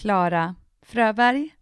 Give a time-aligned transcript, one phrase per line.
[0.00, 1.54] Klara Fröberg.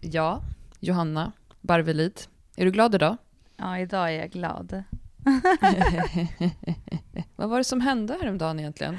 [0.00, 0.42] Ja,
[0.80, 2.20] Johanna Barvelid.
[2.56, 3.16] Är du glad idag?
[3.56, 4.84] Ja, idag är jag glad.
[7.36, 8.98] vad var det som hände häromdagen egentligen?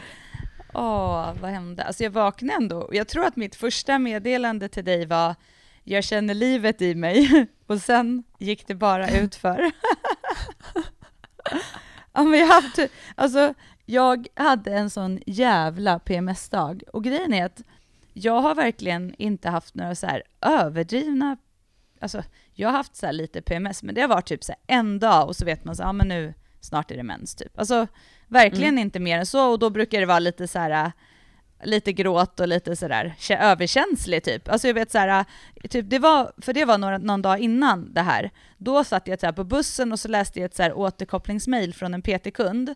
[0.73, 1.83] Åh, vad hände?
[1.83, 2.89] Alltså jag vaknade ändå.
[2.93, 5.35] Jag tror att mitt första meddelande till dig var
[5.83, 9.61] jag känner livet i mig och sen gick det bara utför.
[12.13, 12.79] ja, men jag, haft,
[13.15, 13.53] alltså,
[13.85, 17.61] jag hade en sån jävla PMS-dag och grejen är att
[18.17, 21.37] jag har verkligen inte haft några så här överdrivna,
[21.99, 25.27] alltså jag har haft så lite PMS, men det har varit typ så en dag
[25.27, 27.59] och så vet man så ja men nu snart är det mens typ.
[27.59, 27.87] Alltså
[28.27, 28.81] verkligen mm.
[28.81, 30.91] inte mer än så och då brukar det vara lite så här
[31.63, 34.49] lite gråt och lite sådär överkänslig typ.
[34.49, 35.25] Alltså jag vet såhär,
[35.69, 38.31] typ det var, för det var några, någon dag innan det här.
[38.57, 41.93] Då satt jag så på bussen och så läste jag ett så här återkopplingsmail från
[41.93, 42.75] en PT-kund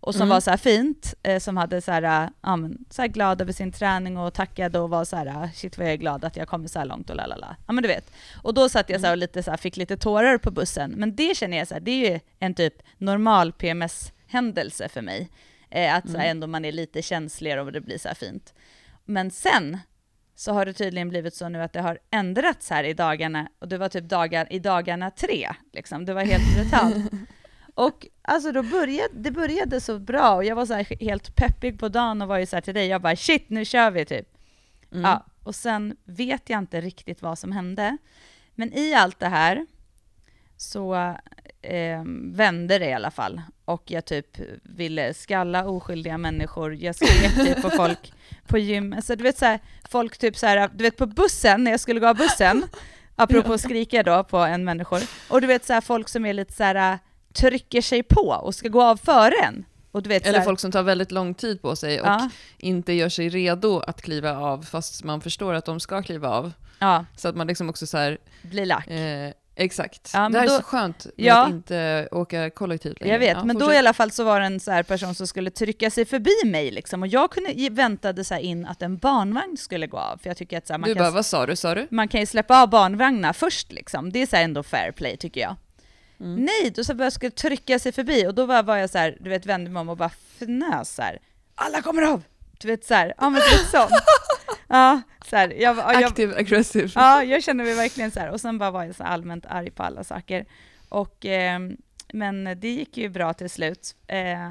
[0.00, 0.28] och som mm.
[0.28, 3.72] var så fint, eh, som hade så här, ja, men, så här glad över sin
[3.72, 6.70] träning och tackade och var så här, shit vad jag är glad att jag kommit
[6.70, 7.56] så här långt och lalala.
[7.66, 8.12] Ja men du vet.
[8.42, 10.90] Och då satt jag så här och lite så här, fick lite tårar på bussen.
[10.90, 15.30] Men det känner jag så här, det är ju en typ normal PMS-händelse för mig.
[15.70, 16.30] Eh, att så här, mm.
[16.30, 18.54] ändå man är lite känsligare och det blir så här fint.
[19.04, 19.78] Men sen
[20.34, 23.68] så har det tydligen blivit så nu att det har ändrats här i dagarna, och
[23.68, 26.04] det var typ dagar, i dagarna tre, liksom.
[26.04, 27.12] det var helt brutalt.
[27.74, 31.88] och alltså då började, det började så bra och jag var så helt peppig på
[31.88, 34.28] dagen och var ju så här till dig, jag bara shit nu kör vi typ.
[34.92, 35.02] Mm.
[35.02, 37.96] Ja, och sen vet jag inte riktigt vad som hände.
[38.54, 39.66] Men i allt det här
[40.56, 40.94] så
[41.62, 43.42] eh, vände det i alla fall.
[43.64, 46.74] Och jag typ ville skalla oskyldiga människor.
[46.74, 48.12] Jag skrek typ på folk
[48.46, 48.92] på gym.
[48.92, 51.80] Alltså du vet så här, folk typ så här, du vet på bussen, när jag
[51.80, 52.62] skulle gå av bussen,
[53.16, 56.52] apropå skrika då på en människor, och du vet så här, folk som är lite
[56.52, 56.98] så här
[57.32, 59.64] trycker sig på och ska gå av före en.
[59.92, 62.30] Och du vet, Eller folk som tar väldigt lång tid på sig och ja.
[62.58, 66.52] inte gör sig redo att kliva av fast man förstår att de ska kliva av.
[66.78, 67.04] Ja.
[67.16, 68.86] Så att man liksom också så här, blir lack.
[68.86, 70.10] Eh, Exakt.
[70.14, 73.14] Ja, det här då, är så skönt med ja, att inte åka kollektivt längre.
[73.14, 73.68] Jag vet, ja, men fortsätt.
[73.68, 76.50] då i alla fall så var det en så person som skulle trycka sig förbi
[76.50, 80.30] mig liksom, och jag kunde, väntade så in att en barnvagn skulle gå av, för
[80.30, 81.86] jag tycker att så här, man du kan, bara, vad sa du, sa du?
[81.90, 85.40] Man kan ju släppa av barnvagnar först liksom, det är så ändå fair play tycker
[85.40, 85.56] jag.
[86.20, 86.44] Mm.
[86.44, 89.16] Nej, då så jag skulle trycka sig förbi och då var, var jag så här,
[89.20, 91.18] du vet, vände mig om och bara fnös så här.
[91.54, 92.22] Alla kommer av!
[92.58, 93.90] Du vet så här, ja men typ sånt.
[94.72, 96.92] Ja, så här, jag, jag, Aktiv, aggressiv.
[96.94, 98.30] Ja, jag känner mig verkligen så här.
[98.30, 100.46] Och sen bara var jag så allmänt arg på alla saker.
[100.88, 101.60] Och, eh,
[102.12, 103.96] men det gick ju bra till slut.
[104.06, 104.50] Eh,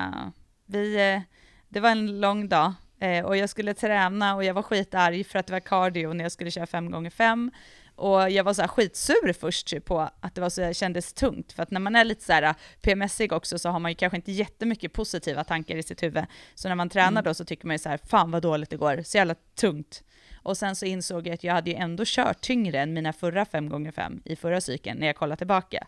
[0.66, 1.22] vi, eh,
[1.70, 5.40] det var en lång dag eh, och jag skulle träna och jag var skitarg för
[5.40, 7.52] att det var cardio när jag skulle köra fem gånger fem
[8.00, 11.52] och jag var så här skitsur först typ, på att det var så, kändes tungt,
[11.52, 14.18] för att när man är lite så här PMSig också så har man ju kanske
[14.18, 16.26] inte jättemycket positiva tankar i sitt huvud.
[16.56, 17.24] Så när man tränar mm.
[17.24, 20.04] då så tycker man ju så här, fan vad dåligt det går, så jävla tungt.
[20.36, 23.44] Och sen så insåg jag att jag hade ju ändå kört tyngre än mina förra
[23.44, 25.88] 5x5 i förra cykeln när jag kollade tillbaka.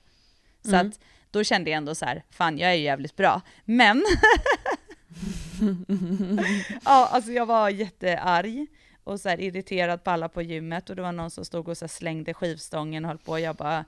[0.64, 0.88] Så mm.
[0.88, 1.00] att
[1.32, 3.42] då kände jag ändå så här, fan jag är ju jävligt bra.
[3.66, 4.04] Men
[6.86, 8.68] ja, alltså jag var jättearg
[9.04, 11.78] och så här irriterad på alla på gymmet och det var någon som stod och
[11.78, 13.86] så slängde skivstången och höll på och jag bara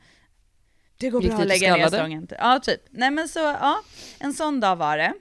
[0.98, 2.28] det går bra att lägga ner stången.
[2.40, 2.82] Ja, typ.
[2.90, 3.82] Nej men så, ja,
[4.20, 5.14] en sån dag var det.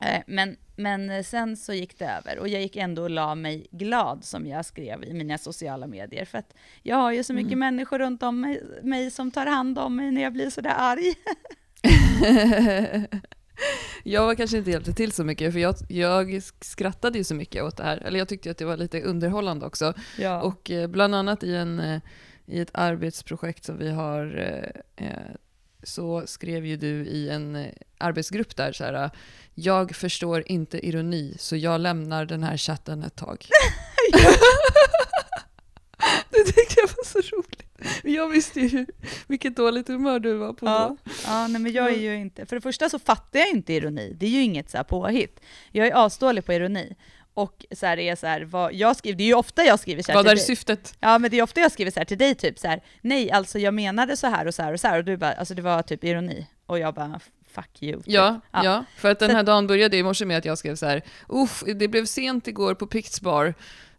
[0.00, 3.66] Eh, men, men sen så gick det över och jag gick ändå och la mig
[3.70, 7.52] glad som jag skrev i mina sociala medier för att jag har ju så mycket
[7.52, 7.58] mm.
[7.58, 11.14] människor runt om mig, mig som tar hand om mig när jag blir sådär arg.
[14.02, 17.62] Jag var kanske inte hjälpte till så mycket, för jag, jag skrattade ju så mycket
[17.62, 17.96] åt det här.
[17.96, 19.94] Eller jag tyckte att det var lite underhållande också.
[20.18, 20.42] Ja.
[20.42, 22.00] Och eh, bland annat i, en, eh,
[22.46, 24.38] i ett arbetsprojekt som vi har
[24.96, 25.08] eh,
[25.82, 27.66] så skrev ju du i en
[27.98, 29.10] arbetsgrupp där så här,
[29.54, 33.46] jag förstår inte ironi så jag lämnar den här chatten ett tag.
[36.30, 37.62] det tyckte jag var så roligt.
[38.02, 38.86] Jag visste ju
[39.26, 41.10] vilket dåligt humör du var på ja, då.
[41.24, 42.46] Ja, nej, men jag är ju inte...
[42.46, 44.16] För det första så fattar jag inte ironi.
[44.20, 45.40] Det är ju inget så här påhitt.
[45.72, 46.96] Jag är asdålig på ironi.
[47.34, 50.02] Och så här är så här, vad jag skriver, det är ju ofta jag skriver
[50.02, 50.96] så här Vad är syftet?
[51.00, 53.30] Ja men det är ofta jag skriver så här till dig typ så här, nej
[53.30, 55.54] alltså jag menade så här och så här och så här och du bara, alltså
[55.54, 56.46] det var typ ironi.
[56.66, 57.20] Och jag bara,
[57.54, 57.96] fuck you.
[57.96, 58.04] Typ.
[58.06, 60.76] Ja, ja, ja, för att den här dagen började i morse med att jag skrev
[60.76, 63.54] så här, uff, det blev sent igår på Picts bar.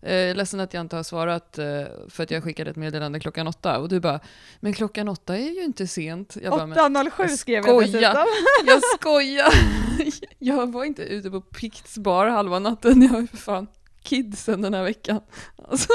[0.06, 1.66] Eh, ledsen att jag inte har svarat eh,
[2.10, 3.80] för att jag skickade ett meddelande klockan åtta.
[3.80, 4.20] Och du bara,
[4.60, 6.36] men klockan åtta är ju inte sent.
[6.36, 8.02] 8.07 skrev jag dessutom.
[8.66, 9.54] jag skojar!
[10.40, 13.02] jag var inte ute på Picts bar halva natten.
[13.02, 13.68] Jag var för fan
[14.04, 15.22] kidsen den här veckan.
[15.68, 15.90] Alltså.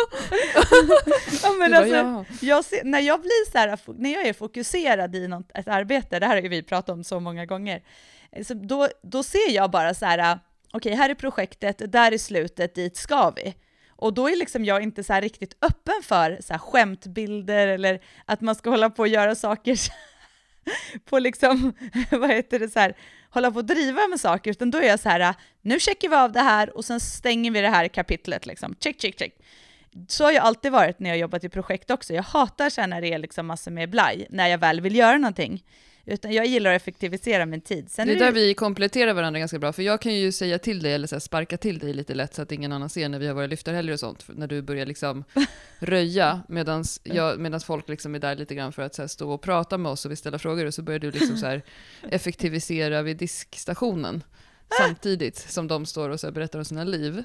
[1.43, 2.25] ja, men alltså, ja.
[2.41, 6.19] jag ser, när jag blir så här, när jag är fokuserad i något, ett arbete,
[6.19, 7.83] det här har ju vi pratat om så många gånger,
[8.47, 10.39] så då, då ser jag bara så här,
[10.73, 13.55] okej, okay, här är projektet, där är slutet, dit ska vi.
[14.00, 18.41] Och då är liksom jag inte så riktigt öppen för så här skämtbilder eller att
[18.41, 19.76] man ska hålla på och göra saker
[21.05, 21.73] på liksom,
[22.11, 22.97] vad heter det, så här,
[23.31, 26.14] hålla på och driva med saker, utan då är jag så här, nu checkar vi
[26.17, 29.35] av det här och sen stänger vi det här kapitlet liksom, check, check, check.
[30.08, 32.14] Så har jag alltid varit när jag jobbat i projekt också.
[32.14, 34.96] Jag hatar så här när det är liksom massor med blaj, när jag väl vill
[34.96, 35.62] göra någonting.
[36.05, 37.91] Utan jag gillar att effektivisera min tid.
[37.91, 40.58] Sen det är, är där vi kompletterar varandra ganska bra, för jag kan ju säga
[40.58, 43.19] till dig, eller så sparka till dig lite lätt så att ingen annan ser när
[43.19, 45.25] vi har våra lyftarhelger och sånt, när du börjar liksom
[45.79, 46.85] röja, medan
[47.67, 50.11] folk liksom är där lite grann för att så stå och prata med oss och
[50.11, 51.61] vi ställa frågor, och så börjar du liksom så
[52.11, 54.23] effektivisera vid diskstationen
[54.79, 57.25] samtidigt som de står och så berättar om sina liv.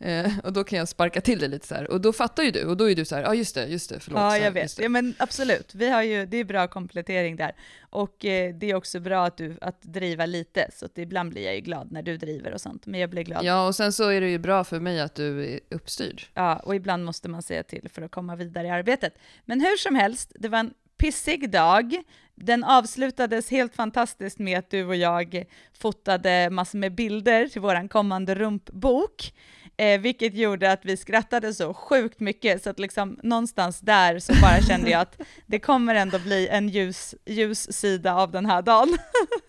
[0.00, 1.90] Eh, och då kan jag sparka till det lite så här.
[1.90, 3.66] Och då fattar ju du, och då är du så här, ja ah, just det,
[3.66, 4.20] just det, förlåt.
[4.20, 4.78] Ja, jag vet.
[4.78, 5.74] Ja, men absolut.
[5.74, 7.52] Vi har ju, det är bra komplettering där.
[7.90, 11.44] Och eh, det är också bra att du, att driva lite, så att ibland blir
[11.44, 13.44] jag ju glad när du driver och sånt, men jag blir glad.
[13.44, 16.22] Ja, och sen så är det ju bra för mig att du är uppstyrd.
[16.34, 19.14] Ja, och ibland måste man säga till för att komma vidare i arbetet.
[19.44, 22.02] Men hur som helst, det var en pissig dag.
[22.34, 25.44] Den avslutades helt fantastiskt med att du och jag
[25.78, 29.32] fotade massor med bilder till vår kommande rumpbok.
[29.76, 34.32] Eh, vilket gjorde att vi skrattade så sjukt mycket, så att liksom någonstans där så
[34.42, 38.62] bara kände jag att det kommer ändå bli en ljus, ljus sida av den här
[38.62, 38.98] dagen.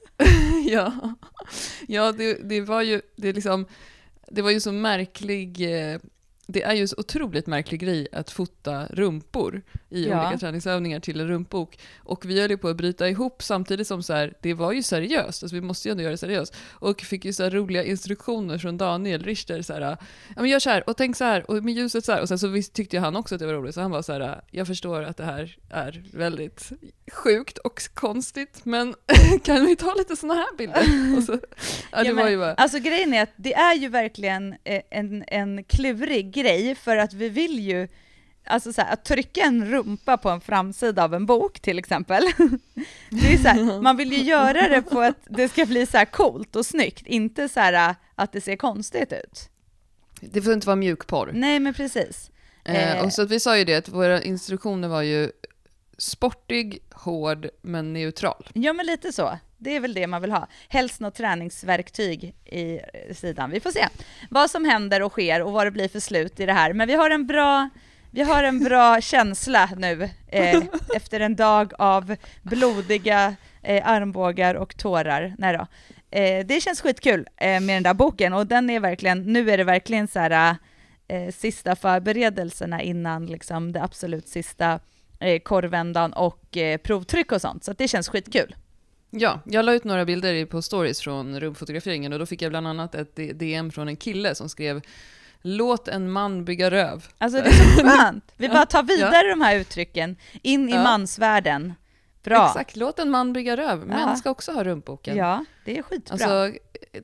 [0.70, 1.16] ja,
[1.88, 3.66] ja det, det var ju, det liksom,
[4.28, 6.00] det var ju så märklig eh
[6.52, 10.22] det är ju så otroligt märklig grej att fota rumpor i ja.
[10.22, 11.80] olika träningsövningar till en rumpbok.
[11.98, 14.84] Och vi höll ju på att bryta ihop samtidigt som så här, det var ju
[14.84, 16.56] seriöst, alltså vi måste ju ändå göra det seriöst.
[16.70, 19.98] Och fick ju så roliga instruktioner från Daniel Richter, så här, ja
[20.36, 22.22] men gör så här, och tänk så här, och med ljuset så här.
[22.22, 24.14] Och sen så tyckte ju han också att det var roligt, så han var så
[24.14, 26.72] här, jag förstår att det här är väldigt
[27.12, 28.96] sjukt och konstigt, men
[29.44, 31.22] kan vi ta lite sådana här bilder?
[31.22, 31.40] Så,
[31.92, 32.54] ja, det ja, var ju bara...
[32.54, 37.14] Alltså grejen är att det är ju verkligen eh, en, en klurig grej för att
[37.14, 37.88] vi vill ju
[38.44, 42.24] Alltså så här, att trycka en rumpa på en framsida av en bok till exempel.
[43.10, 45.98] Det är så här, man vill ju göra det på att det ska bli så
[45.98, 49.50] här coolt och snyggt, inte så här att det ser konstigt ut.
[50.22, 51.32] Det får inte vara mjukporr.
[51.34, 52.32] Nej, men precis.
[52.64, 55.32] Eh, och så att vi sa ju det, att våra instruktioner var ju
[55.98, 58.50] sportig, hård, men neutral.
[58.54, 59.40] Ja, men lite så.
[59.62, 60.48] Det är väl det man vill ha.
[60.70, 62.80] Helst något träningsverktyg i
[63.14, 63.52] sidan.
[63.52, 63.88] Vi får se
[64.30, 66.74] vad som händer och sker och vad det blir för slut i det här.
[66.74, 67.70] Men vi har en bra,
[68.12, 70.64] vi har en bra känsla nu eh,
[70.96, 75.36] efter en dag av blodiga eh, armbågar och tårar.
[75.38, 75.68] Nej då.
[76.12, 79.58] Eh, det känns skitkul eh, med den där boken och den är verkligen, nu är
[79.58, 80.56] det verkligen så här
[81.08, 84.80] eh, sista förberedelserna innan liksom det absolut sista
[85.20, 87.64] eh, korvändan och eh, provtryck och sånt.
[87.64, 88.56] Så det känns skitkul.
[89.10, 92.68] Ja, jag la ut några bilder på stories från rumpfotograferingen och då fick jag bland
[92.68, 94.82] annat ett DM från en kille som skrev
[95.42, 97.08] Låt en man bygga röv.
[97.18, 98.34] Alltså det är så skönt!
[98.38, 99.30] Vi bara tar vidare ja.
[99.30, 100.84] de här uttrycken in i ja.
[100.84, 101.74] mansvärlden.
[102.24, 102.48] Bra.
[102.48, 103.88] Exakt, låt en man bygga röv.
[103.88, 104.16] Män ja.
[104.16, 105.18] ska också ha rumpboken.
[105.18, 106.14] Ja, det är skitbra.
[106.14, 106.60] Alltså,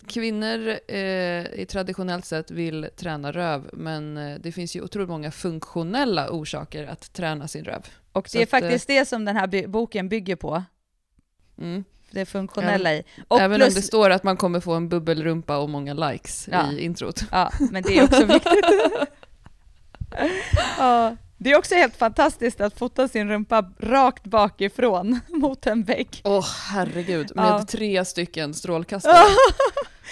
[0.07, 6.29] kvinnor eh, traditionellt sett vill träna röv, men eh, det finns ju otroligt många funktionella
[6.29, 7.87] orsaker att träna sin röv.
[8.11, 10.63] Och det är att, faktiskt eh, det som den här boken bygger på.
[11.57, 11.83] Mm
[12.15, 13.03] det funktionella i.
[13.27, 16.49] Och Även plus, om det står att man kommer få en bubbelrumpa och många likes
[16.51, 16.71] ja.
[16.71, 17.23] i introt.
[17.31, 18.65] Ja, men det är också viktigt.
[20.77, 21.15] ja.
[21.45, 26.21] Det är också helt fantastiskt att fota sin rumpa rakt bakifrån mot en vägg.
[26.23, 27.65] Åh oh, herregud, med ja.
[27.69, 29.17] tre stycken strålkastare.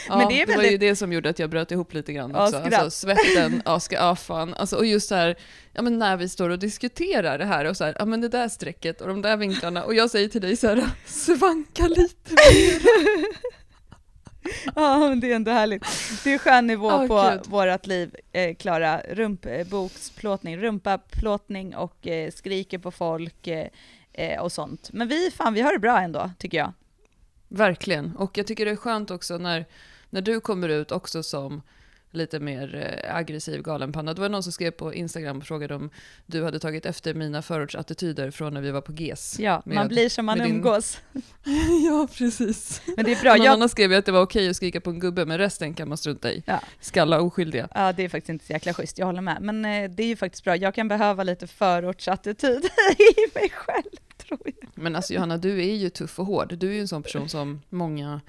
[0.07, 0.47] Ja, men det, är väldigt...
[0.47, 2.61] det var ju det som gjorde att jag bröt ihop lite grann också.
[2.71, 4.53] Ja, alltså, svetten, ja, ska, ja fan.
[4.53, 5.35] Alltså, och just så här,
[5.73, 8.29] ja, men när vi står och diskuterar det här och så här, ja men det
[8.29, 12.31] där strecket och de där vinklarna och jag säger till dig så här, svanka lite
[12.31, 12.81] mer.
[14.75, 15.85] ja, men det är ändå härligt.
[16.23, 17.47] Det är skön nivå oh, på Gud.
[17.47, 19.01] vårt liv, eh, Klara.
[19.09, 23.67] Rumpboksplåtning, rumpaplåtning och eh, skriker på folk eh,
[24.13, 24.89] eh, och sånt.
[24.93, 26.73] Men vi, fan, vi har det bra ändå, tycker jag.
[27.47, 29.65] Verkligen, och jag tycker det är skönt också när,
[30.09, 31.61] när du kommer ut också som
[32.13, 34.13] lite mer eh, aggressiv galenpanna.
[34.13, 35.89] Det var någon som skrev på Instagram och frågade om
[36.25, 39.39] du hade tagit efter mina förortsattityder från när vi var på GES.
[39.39, 40.97] Ja, med, man blir som man umgås.
[41.11, 41.23] Din...
[41.85, 42.81] ja, precis.
[42.95, 43.35] Men det är bra.
[43.35, 43.53] Någon jag...
[43.53, 45.97] annan skrev att det var okej att skrika på en gubbe, men resten kan man
[45.97, 46.43] strunta i.
[46.45, 46.59] Ja.
[46.79, 47.67] Skalla oskyldiga.
[47.75, 49.37] Ja, det är faktiskt inte så jäkla schysst, jag håller med.
[49.41, 50.55] Men eh, det är ju faktiskt bra.
[50.55, 52.65] Jag kan behöva lite förortsattityd
[52.97, 54.69] i mig själv, tror jag.
[54.75, 56.57] Men alltså Johanna, du är ju tuff och hård.
[56.57, 58.21] Du är ju en sån person som många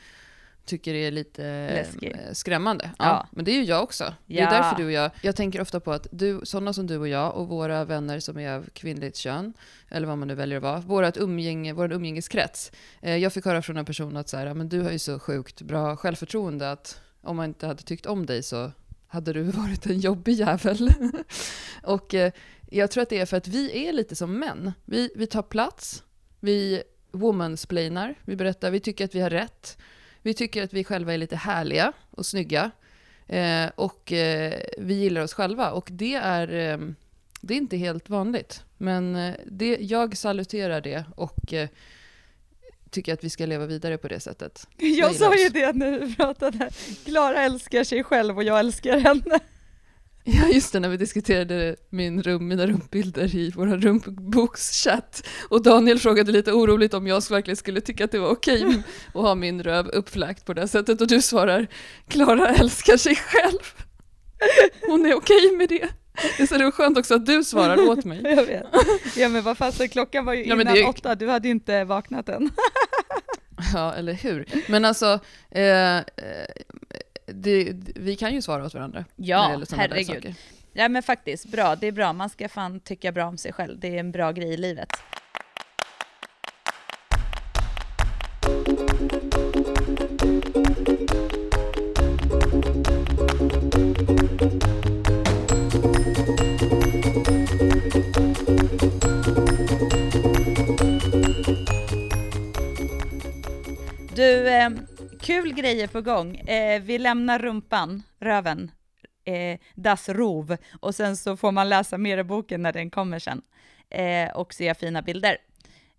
[0.64, 2.12] tycker är lite Läskig.
[2.12, 2.90] Eh, skrämmande.
[2.98, 4.04] Ja, ja, Men det är ju jag också.
[4.04, 4.10] Ja.
[4.26, 6.98] Det är därför du och jag, jag tänker ofta på att du, sådana som du
[6.98, 9.54] och jag och våra vänner som är av kvinnligt kön,
[9.88, 12.72] eller vad man nu väljer att vara, vårat umgänge, vår umgängeskrets.
[13.02, 15.18] Eh, jag fick höra från en person att så här, men du har ju så
[15.18, 18.72] sjukt bra självförtroende att om man inte hade tyckt om dig så
[19.06, 20.90] hade du varit en jobbig jävel.
[21.82, 22.32] och eh,
[22.70, 24.72] jag tror att det är för att vi är lite som män.
[24.84, 26.02] Vi, vi tar plats,
[26.40, 29.78] vi womansplainar, vi berättar, vi tycker att vi har rätt.
[30.24, 32.70] Vi tycker att vi själva är lite härliga och snygga.
[33.26, 35.70] Eh, och eh, vi gillar oss själva.
[35.70, 36.78] Och det är, eh,
[37.40, 38.62] det är inte helt vanligt.
[38.78, 41.68] Men eh, det, jag saluterar det och eh,
[42.90, 44.68] tycker att vi ska leva vidare på det sättet.
[44.76, 46.70] Jag, jag sa ju det när vi pratade.
[47.04, 49.40] Klara älskar sig själv och jag älskar henne.
[50.26, 55.26] Ja, just det, när vi diskuterade min rum, mina rumpbilder i vår rumpbokschatt.
[55.48, 58.82] Och Daniel frågade lite oroligt om jag verkligen skulle tycka att det var okej okay
[59.06, 61.00] att ha min röv uppfläkt på det sättet.
[61.00, 61.66] Och du svarar,
[62.08, 63.60] Klara älskar sig själv.
[64.86, 65.88] Hon är okej okay med det.
[66.36, 68.20] Det är så skönt också att du svarar åt mig.
[68.24, 68.66] Jag vet.
[69.16, 70.84] Ja men vad fasen, klockan var ju innan det...
[70.84, 72.50] åtta, du hade ju inte vaknat än.
[73.74, 74.44] Ja, eller hur.
[74.68, 75.98] Men alltså, eh,
[77.34, 79.04] det, vi kan ju svara åt varandra.
[79.16, 80.34] Ja, herregud.
[80.72, 81.76] Ja men faktiskt, bra.
[81.76, 82.12] Det är bra.
[82.12, 83.78] Man ska fan tycka bra om sig själv.
[83.78, 84.88] Det är en bra grej i livet.
[104.14, 104.70] Du, eh,
[105.24, 106.36] kul grejer på gång.
[106.36, 108.70] Eh, vi lämnar rumpan, röven,
[109.24, 113.18] eh, Das Rov, och sen så får man läsa mer i boken när den kommer
[113.18, 113.42] sen
[113.90, 115.36] eh, och se fina bilder.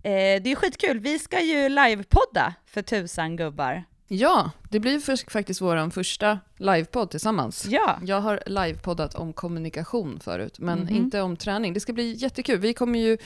[0.04, 1.00] Eh, det är skitkul.
[1.00, 3.84] Vi ska ju livepodda för tusan gubbar.
[4.08, 7.66] Ja, det blir faktiskt vår första livepodd tillsammans.
[7.70, 8.00] Ja.
[8.04, 10.98] Jag har livepoddat om kommunikation förut, men mm -hmm.
[10.98, 11.74] inte om träning.
[11.74, 12.60] Det ska bli jättekul.
[12.60, 13.18] Vi kommer ju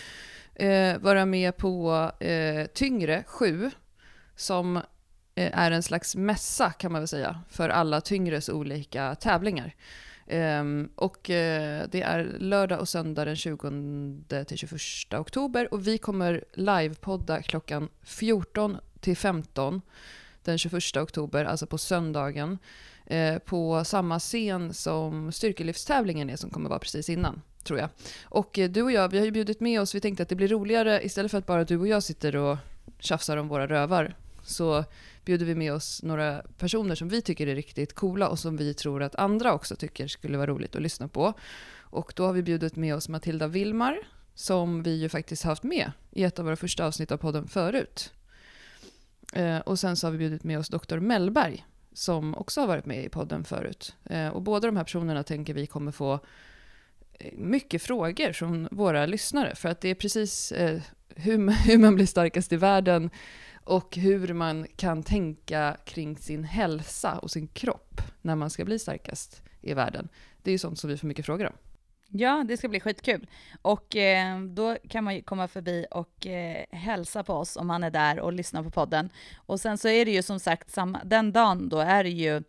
[0.56, 3.72] eh, vara med på eh, Tyngre 7,
[4.36, 4.82] som
[5.40, 9.76] Eh, är en slags mässa kan man väl säga för alla tyngres olika tävlingar.
[10.28, 11.36] Um, och uh,
[11.92, 17.90] det är lördag och söndag den 20 till 21 oktober och vi kommer livepodda klockan
[18.04, 19.82] 14 till 15
[20.44, 22.58] den 21 oktober, alltså på söndagen,
[23.12, 27.90] uh, på samma scen som styrkelyftstävlingen är som kommer vara precis innan, tror jag.
[28.24, 30.36] Och uh, du och jag, vi har ju bjudit med oss, vi tänkte att det
[30.36, 32.58] blir roligare istället för att bara du och jag sitter och
[33.00, 34.84] tjafsar om våra rövar, så
[35.30, 38.74] bjuder vi med oss några personer som vi tycker är riktigt coola och som vi
[38.74, 41.34] tror att andra också tycker skulle vara roligt att lyssna på.
[41.80, 43.98] Och då har vi bjudit med oss Matilda Vilmar,
[44.36, 48.14] som vi ju faktiskt haft med i ett av våra första avsnitt av podden förut.
[49.34, 50.98] Eh, och sen så har vi bjudit med oss Dr.
[50.98, 53.96] Mellberg, som också har varit med i podden förut.
[54.06, 56.20] Eh, och båda de här personerna tänker vi kommer få
[57.14, 60.82] eh, mycket frågor från våra lyssnare, för att det är precis eh,
[61.16, 63.10] hur, hur man blir starkast i världen,
[63.70, 68.80] och hur man kan tänka kring sin hälsa och sin kropp när man ska bli
[68.80, 70.10] starkast i världen.
[70.44, 71.54] Det är ju sånt som vi får mycket frågor om.
[72.08, 73.28] Ja, det ska bli skitkul.
[73.62, 77.84] Och eh, då kan man ju komma förbi och eh, hälsa på oss om man
[77.84, 79.10] är där och lyssnar på podden.
[79.38, 82.44] Och sen så är det ju som sagt, samma, den dagen då är det ju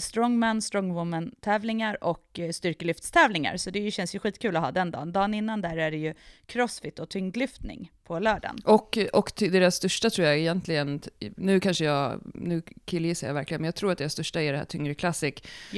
[0.00, 3.56] strongman, strongwoman-tävlingar och eh, styrkelyftstävlingar.
[3.56, 5.12] Så det känns ju skitkul att ha den dagen.
[5.12, 6.14] Dagen innan där är det ju
[6.46, 8.58] crossfit och tyngdlyftning på lördagen.
[8.64, 11.00] Och, och deras största tror jag egentligen,
[11.36, 14.58] nu kanske jag, nu killgissar jag verkligen, men jag tror att deras största är det
[14.58, 15.34] här Tyngre Classic,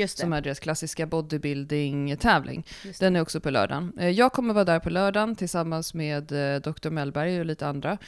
[0.06, 2.66] som är deras klassiska bodybuilding-tävling.
[2.98, 3.92] Den är också på lördagen.
[3.98, 6.24] Eh, jag kommer vara där på lördagen tillsammans med
[6.62, 6.90] Dr.
[6.90, 7.98] Mellberg och lite andra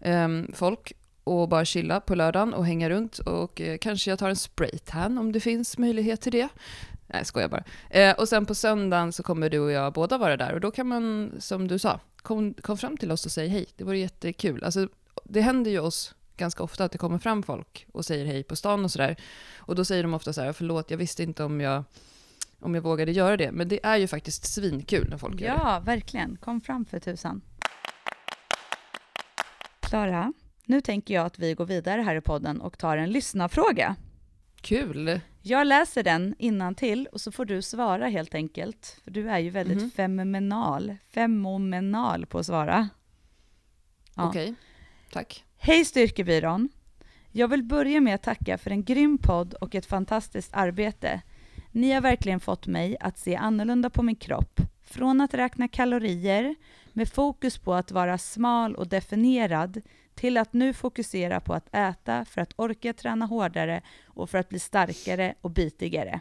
[0.00, 0.92] um, folk
[1.24, 5.18] och bara chilla på lördagen och hänga runt och eh, kanske jag tar en spraytan
[5.18, 6.48] om det finns möjlighet till det.
[7.06, 7.64] Nej, jag skojar bara.
[7.90, 10.70] Eh, och sen på söndagen så kommer du och jag båda vara där och då
[10.70, 13.66] kan man, som du sa, kom, kom fram till oss och säg hej.
[13.76, 14.64] Det vore jättekul.
[14.64, 14.88] Alltså,
[15.24, 18.56] det händer ju oss ganska ofta att det kommer fram folk och säger hej på
[18.56, 19.16] stan och sådär.
[19.56, 21.84] Och då säger de ofta så här, förlåt, jag visste inte om jag
[22.60, 23.52] om jag vågade göra det.
[23.52, 25.60] Men det är ju faktiskt svinkul när folk ja, gör det.
[25.64, 26.36] Ja, verkligen.
[26.36, 27.40] Kom fram för tusan.
[29.80, 30.32] Klara?
[30.66, 33.96] Nu tänker jag att vi går vidare här i podden och tar en lyssnarfråga.
[34.60, 35.20] Kul!
[35.42, 39.00] Jag läser den innan till och så får du svara helt enkelt.
[39.04, 39.90] För du är ju väldigt mm.
[39.90, 42.88] fenomenal, femomenal på att svara.
[44.16, 44.28] Ja.
[44.28, 44.54] Okej, okay.
[45.12, 45.44] tack.
[45.56, 46.68] Hej Styrkebyrån!
[47.32, 51.22] Jag vill börja med att tacka för en grym podd och ett fantastiskt arbete.
[51.70, 54.60] Ni har verkligen fått mig att se annorlunda på min kropp.
[54.82, 56.54] Från att räkna kalorier
[56.92, 59.82] med fokus på att vara smal och definierad
[60.14, 64.48] till att nu fokusera på att äta för att orka träna hårdare och för att
[64.48, 66.20] bli starkare och bitigare.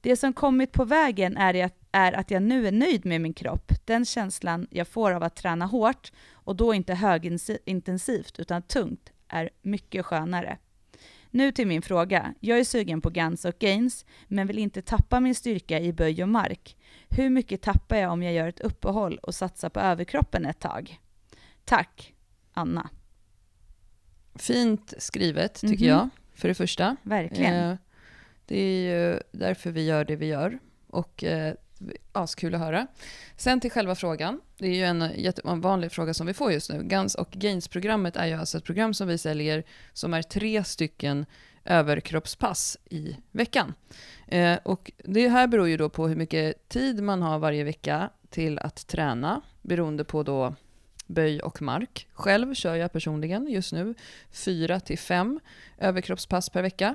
[0.00, 3.34] Det som kommit på vägen är att, är att jag nu är nöjd med min
[3.34, 9.12] kropp, den känslan jag får av att träna hårt och då inte högintensivt utan tungt
[9.28, 10.58] är mycket skönare.
[11.30, 12.34] Nu till min fråga.
[12.40, 16.22] Jag är sugen på Guns och Gains, men vill inte tappa min styrka i böj
[16.22, 16.76] och mark.
[17.08, 21.00] Hur mycket tappar jag om jag gör ett uppehåll och satsar på överkroppen ett tag?
[21.64, 22.14] Tack,
[22.52, 22.88] Anna.
[24.34, 26.00] Fint skrivet, tycker mm -hmm.
[26.00, 26.96] jag, för det första.
[27.02, 27.70] Verkligen.
[27.70, 27.76] Eh,
[28.46, 30.58] det är ju därför vi gör det vi gör.
[30.86, 31.54] Och eh,
[32.12, 32.86] askul att höra.
[33.36, 34.40] Sen till själva frågan.
[34.58, 36.82] Det är ju en jättevanlig fråga som vi får just nu.
[36.82, 41.26] Guns och Gains-programmet är ju alltså ett program som vi säljer som är tre stycken
[41.64, 43.74] överkroppspass i veckan.
[44.26, 48.10] Eh, och det här beror ju då på hur mycket tid man har varje vecka
[48.30, 50.54] till att träna, beroende på då
[51.10, 52.08] böj och mark.
[52.12, 53.94] Själv kör jag personligen just nu
[54.30, 55.40] fyra till fem
[55.78, 56.94] överkroppspass per vecka.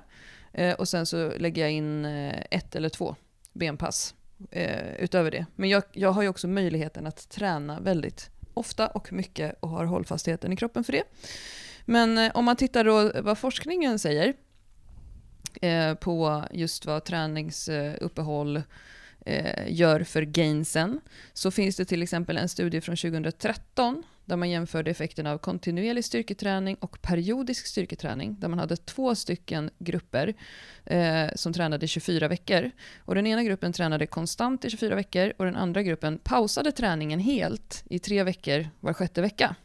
[0.53, 3.15] Eh, och sen så lägger jag in eh, ett eller två
[3.53, 4.15] benpass
[4.51, 5.45] eh, utöver det.
[5.55, 9.85] Men jag, jag har ju också möjligheten att träna väldigt ofta och mycket och har
[9.85, 11.03] hållfastheten i kroppen för det.
[11.85, 14.33] Men eh, om man tittar då vad forskningen säger
[15.61, 18.63] eh, på just vad träningsuppehåll eh,
[19.25, 21.01] eh, gör för gainsen
[21.33, 26.05] så finns det till exempel en studie från 2013 där man jämförde effekten av kontinuerlig
[26.05, 30.33] styrketräning och periodisk styrketräning, där man hade två stycken grupper
[30.85, 32.71] eh, som tränade 24 veckor.
[32.97, 37.19] Och den ena gruppen tränade konstant i 24 veckor och den andra gruppen pausade träningen
[37.19, 39.55] helt i tre veckor var sjätte vecka.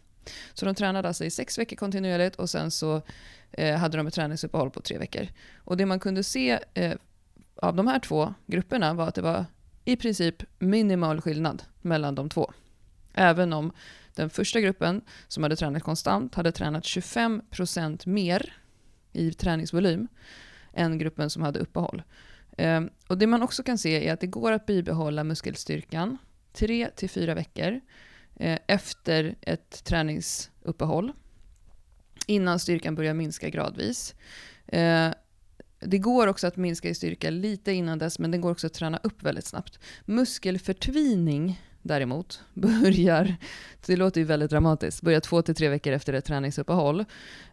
[0.55, 3.03] Så de tränade alltså i sex veckor kontinuerligt och sen så
[3.53, 5.27] eh, hade de ett träningsuppehåll på tre veckor.
[5.57, 6.95] Och det man kunde se eh,
[7.63, 9.45] av de här två grupperna var att det var
[9.85, 12.53] i princip minimal skillnad mellan de två.
[13.15, 13.73] Även om
[14.15, 18.53] den första gruppen, som hade tränat konstant, hade tränat 25% mer
[19.13, 20.09] i träningsvolym
[20.73, 22.03] än gruppen som hade uppehåll.
[22.57, 26.19] Ehm, och det man också kan se är att det går att bibehålla muskelstyrkan
[26.55, 27.81] 3-4 veckor
[28.37, 31.13] eh, efter ett träningsuppehåll
[32.27, 34.15] innan styrkan börjar minska gradvis.
[34.67, 35.13] Ehm,
[35.81, 38.75] det går också att minska i styrka lite innan dess, men det går också att
[38.75, 39.79] träna upp väldigt snabbt.
[40.05, 43.37] Muskelförtvining däremot börjar,
[43.87, 47.01] det låter ju väldigt dramatiskt, börjar två till tre veckor efter ett träningsuppehåll.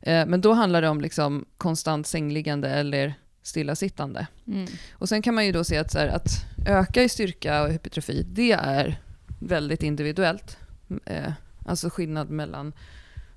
[0.02, 4.28] Eh, men då handlar det om liksom konstant sängliggande eller stillasittande.
[4.48, 4.68] Mm.
[4.92, 6.30] Och sen kan man ju då se att, här, att
[6.68, 9.02] öka i styrka och hypertrofi, det är
[9.40, 10.58] väldigt individuellt.
[11.06, 11.32] Eh,
[11.66, 12.74] alltså skillnad mellan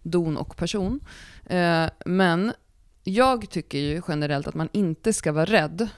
[0.03, 1.01] don och person.
[1.47, 2.53] Eh, men
[3.05, 5.89] jag tycker ju generellt att man inte ska vara rädd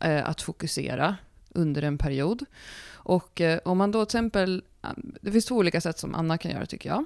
[0.00, 1.16] eh, att fokusera
[1.48, 2.44] under en period.
[2.92, 4.62] Och eh, om man då till exempel,
[5.20, 7.04] det finns två olika sätt som Anna kan göra tycker jag.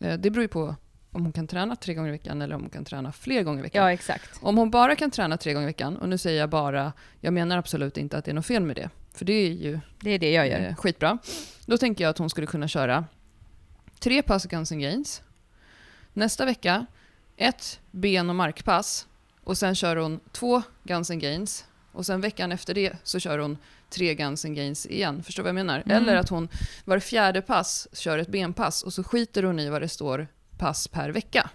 [0.00, 0.74] Eh, det beror ju på
[1.10, 3.58] om hon kan träna tre gånger i veckan eller om hon kan träna fler gånger
[3.58, 3.82] i veckan.
[3.82, 4.38] Ja, exakt.
[4.42, 7.32] Om hon bara kan träna tre gånger i veckan, och nu säger jag bara, jag
[7.34, 10.10] menar absolut inte att det är något fel med det, för det är ju det
[10.10, 10.60] är det jag gör.
[10.60, 11.18] Eh, skitbra.
[11.66, 13.04] Då tänker jag att hon skulle kunna köra
[13.98, 15.22] tre pass Guns and Gains.
[16.12, 16.86] Nästa vecka,
[17.36, 19.06] ett ben och markpass.
[19.44, 21.64] Och sen kör hon två Guns and Gains.
[21.92, 23.58] Och sen veckan efter det så kör hon
[23.90, 25.22] tre Guns and Gains igen.
[25.22, 25.82] Förstår du vad jag menar?
[25.86, 25.96] Mm.
[25.96, 26.48] Eller att hon
[26.84, 30.26] var fjärde pass kör ett benpass och så skiter hon i vad det står
[30.58, 31.50] pass per vecka.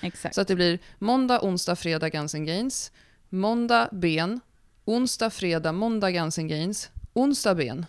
[0.00, 0.34] Exakt.
[0.34, 2.92] Så att det blir måndag, onsdag, fredag Guns and Gains.
[3.28, 4.40] Måndag ben.
[4.84, 6.90] Onsdag, fredag, måndag Guns and Gains.
[7.12, 7.86] Onsdag ben.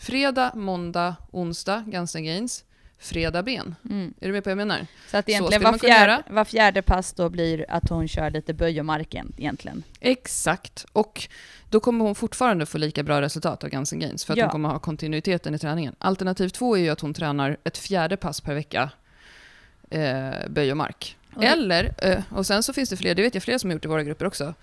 [0.00, 2.64] Fredag, måndag, onsdag Guns and Gains
[3.02, 3.74] fredag ben.
[3.90, 4.14] Mm.
[4.20, 4.86] Är du med på vad jag menar?
[5.10, 8.80] Så att egentligen var fjärde, var fjärde pass då blir att hon kör lite böj
[8.80, 9.82] och marken egentligen?
[10.00, 11.28] Exakt, och
[11.70, 14.44] då kommer hon fortfarande få lika bra resultat av Guns Gains för att ja.
[14.44, 15.94] hon kommer ha kontinuiteten i träningen.
[15.98, 18.90] Alternativ två är ju att hon tränar ett fjärde pass per vecka
[19.90, 21.16] eh, böj och mark.
[21.34, 23.74] Och Eller, eh, och sen så finns det fler, det vet jag flera som har
[23.74, 24.54] gjort i våra grupper också,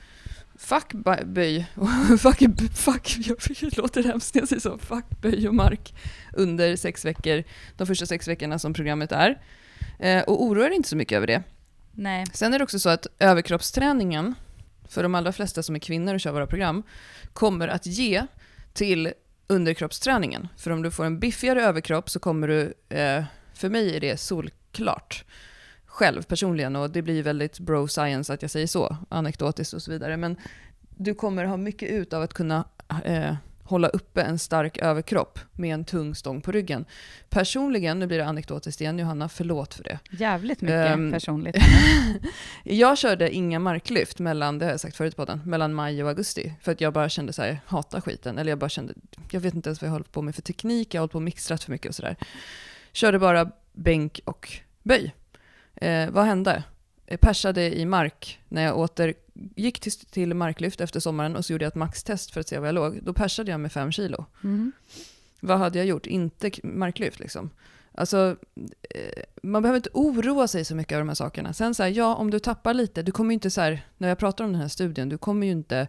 [0.60, 0.94] fuck
[1.26, 1.66] böj,
[2.20, 2.40] fuck,
[2.74, 3.18] fuck,
[3.62, 5.94] jag låter hemskt när jag säger så, fuck böj och mark
[6.34, 7.44] under sex veckor,
[7.78, 9.42] de första sex veckorna som programmet är.
[10.00, 11.44] Eh, och oroa er inte så mycket över det.
[11.92, 12.26] Nej.
[12.34, 14.36] Sen är det också så att överkroppsträningen,
[14.90, 16.84] för de allra flesta som är kvinnor och kör våra program,
[17.34, 18.26] kommer att ge
[18.74, 19.14] till
[19.48, 20.48] underkroppsträningen.
[20.58, 24.18] För om du får en biffigare överkropp så kommer du, eh, för mig är det
[24.18, 25.26] solklart,
[26.00, 29.92] själv personligen och det blir väldigt bro science att jag säger så, anekdotiskt och så
[29.92, 30.18] vidare.
[30.18, 30.36] Men
[30.90, 32.66] du kommer ha mycket ut av att kunna
[33.06, 36.86] eh, hålla uppe en stark överkropp med en tung stång på ryggen.
[37.30, 40.00] Personligen, nu blir det anekdotiskt igen Johanna, förlåt för det.
[40.12, 41.56] Jävligt mycket um, personligt.
[42.64, 46.10] jag körde inga marklyft mellan, det har jag sagt förut på den, mellan maj och
[46.10, 46.54] augusti.
[46.62, 48.38] För att jag bara kände så här, hata skiten.
[48.38, 48.94] Eller jag bara kände,
[49.32, 51.18] jag vet inte ens vad jag håller på med för teknik, jag har hållit på
[51.18, 52.16] och mixtrat för mycket och sådär.
[52.92, 54.52] Körde bara bänk och
[54.84, 55.14] böj.
[55.82, 56.64] Eh, vad hände?
[57.06, 59.14] Jag persade i mark när jag åter
[59.56, 62.60] gick till, till marklyft efter sommaren och så gjorde jag ett maxtest för att se
[62.60, 63.00] var jag låg.
[63.04, 64.26] Då persade jag med fem kilo.
[64.44, 64.72] Mm.
[65.40, 66.06] Vad hade jag gjort?
[66.06, 67.50] Inte marklyft liksom.
[67.92, 68.36] Alltså,
[68.90, 71.54] eh, man behöver inte oroa sig så mycket över de här sakerna.
[71.54, 74.08] Sen så här, ja, om du tappar lite, du kommer ju inte så här, när
[74.08, 75.88] jag pratar om den här studien, du kommer ju inte,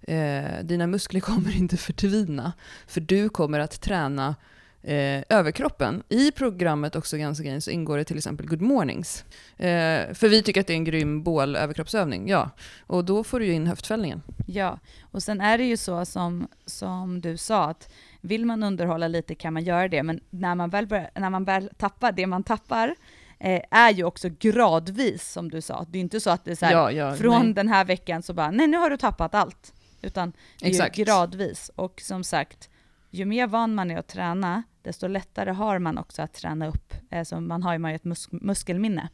[0.00, 2.52] eh, dina muskler kommer inte förtvina,
[2.86, 4.36] för du kommer att träna
[4.82, 6.02] eh, överkroppen.
[6.08, 9.24] I programmet också ganska Gains så ingår det till exempel Good Mornings.
[9.56, 12.50] Eh, för vi tycker att det är en grym bål-överkroppsövning, ja.
[12.86, 14.22] Och då får du ju in höftfällningen.
[14.46, 14.78] Ja,
[15.10, 19.34] och sen är det ju så som, som du sa, att vill man underhålla lite
[19.34, 22.42] kan man göra det, men när man väl, börjar, när man väl tappar det man
[22.42, 22.94] tappar,
[23.38, 25.86] eh, är ju också gradvis som du sa.
[25.90, 27.54] Det är inte så att det är så här, ja, ja, från nej.
[27.54, 29.74] den här veckan så bara, nej nu har du tappat allt.
[30.02, 30.96] Utan det är Exakt.
[30.96, 31.70] gradvis.
[31.76, 32.68] Och som sagt,
[33.10, 36.94] ju mer van man är att träna, desto lättare har man också att träna upp.
[37.10, 39.08] Alltså man har ju ett mus muskelminne.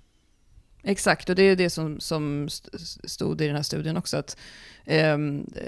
[0.83, 2.49] Exakt, och det är det som, som
[3.05, 4.39] stod i den här studien också, att
[4.85, 5.19] eh,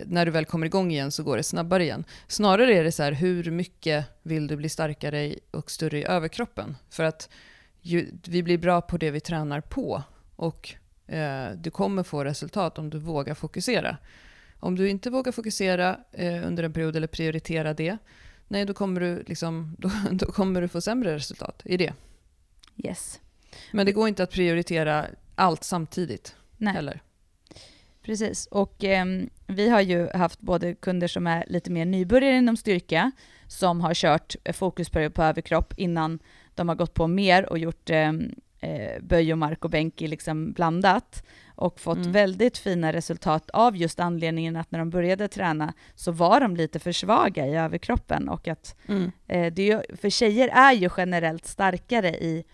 [0.06, 2.04] när du väl kommer igång igen så går det snabbare igen.
[2.26, 6.76] Snarare är det så här, hur mycket vill du bli starkare och större i överkroppen?
[6.90, 7.28] För att
[7.80, 10.02] ju, vi blir bra på det vi tränar på
[10.36, 10.74] och
[11.06, 13.96] eh, du kommer få resultat om du vågar fokusera.
[14.60, 17.98] Om du inte vågar fokusera eh, under en period eller prioritera det,
[18.48, 21.92] nej då kommer du, liksom, då, då kommer du få sämre resultat i det.
[22.76, 23.20] Yes.
[23.72, 26.74] Men det går inte att prioritera allt samtidigt Nej.
[26.74, 27.02] heller.
[28.02, 29.06] Precis, och eh,
[29.46, 33.12] vi har ju haft både kunder som är lite mer nybörjare inom styrka,
[33.46, 36.18] som har kört fokusperiod på överkropp innan
[36.54, 40.52] de har gått på mer och gjort ehm, eh, böj och mark och bänk liksom
[40.52, 41.24] blandat
[41.58, 42.12] och fått mm.
[42.12, 46.78] väldigt fina resultat av just anledningen att när de började träna så var de lite
[46.78, 49.12] för svaga i överkroppen och att mm.
[49.26, 52.44] eh, det för tjejer är ju generellt starkare i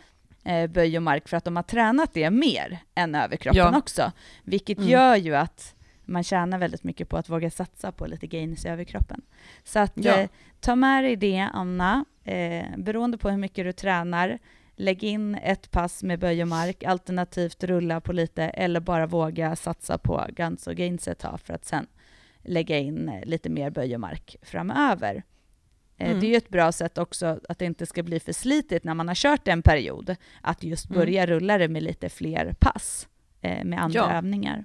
[0.45, 3.79] eh, böj och mark för att de har tränat det mer än överkroppen ja.
[3.79, 4.13] också.
[4.43, 4.91] Vilket mm.
[4.91, 8.69] gör ju att man tjänar väldigt mycket på att våga satsa på lite gains i
[8.69, 9.23] överkroppen.
[9.65, 10.19] Så att ja.
[10.19, 10.29] eh,
[10.61, 12.05] ta med dig det, Anna.
[12.25, 14.39] Eh, beroende på hur mycket du tränar,
[14.77, 19.57] lägg in ett pass med böj och mark, alternativt rulla på lite, eller bara våga
[19.57, 21.87] satsa på guns och gains ett tag för att sen
[22.43, 25.23] lägga in lite mer böj och mark framöver.
[25.97, 26.21] Eh, mm.
[26.21, 28.95] Det är ju ett bra sätt också att det inte ska bli för slitigt när
[28.95, 31.01] man har kört en period, att just mm.
[31.01, 31.35] börja mm.
[31.35, 33.09] rulla det med lite fler pass
[33.41, 34.13] eh, med andra ja.
[34.13, 34.65] övningar.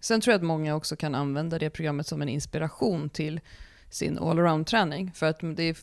[0.00, 3.40] Sen tror jag att många också kan använda det programmet som en inspiration till
[3.90, 5.12] sin allround-träning.
[5.14, 5.76] För att det är,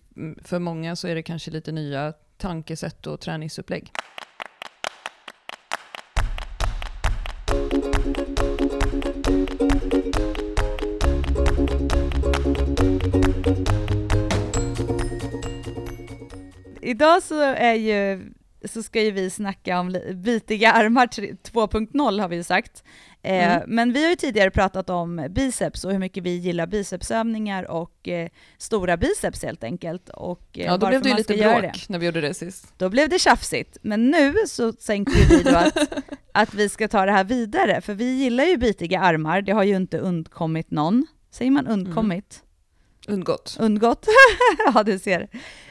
[0.43, 3.91] för många så är det kanske lite nya tankesätt och träningsupplägg.
[16.81, 18.31] Idag så är ju
[18.65, 22.83] så ska ju vi snacka om bitiga armar 2.0 har vi ju sagt.
[23.23, 23.63] Eh, mm.
[23.67, 28.07] Men vi har ju tidigare pratat om biceps och hur mycket vi gillar bicepsövningar och
[28.07, 30.09] eh, stora biceps helt enkelt.
[30.09, 32.73] Och, eh, ja, då blev det ju lite bråk när vi gjorde det sist.
[32.77, 33.77] Då blev det tjafsigt.
[33.81, 35.77] Men nu så tänkte vi då att,
[36.31, 39.63] att vi ska ta det här vidare, för vi gillar ju bitiga armar, det har
[39.63, 41.07] ju inte undkommit någon.
[41.31, 42.43] Säger man undkommit?
[43.07, 43.15] Mm.
[43.15, 43.57] Undgått.
[43.59, 44.07] Undgått,
[44.73, 45.27] ja du ser.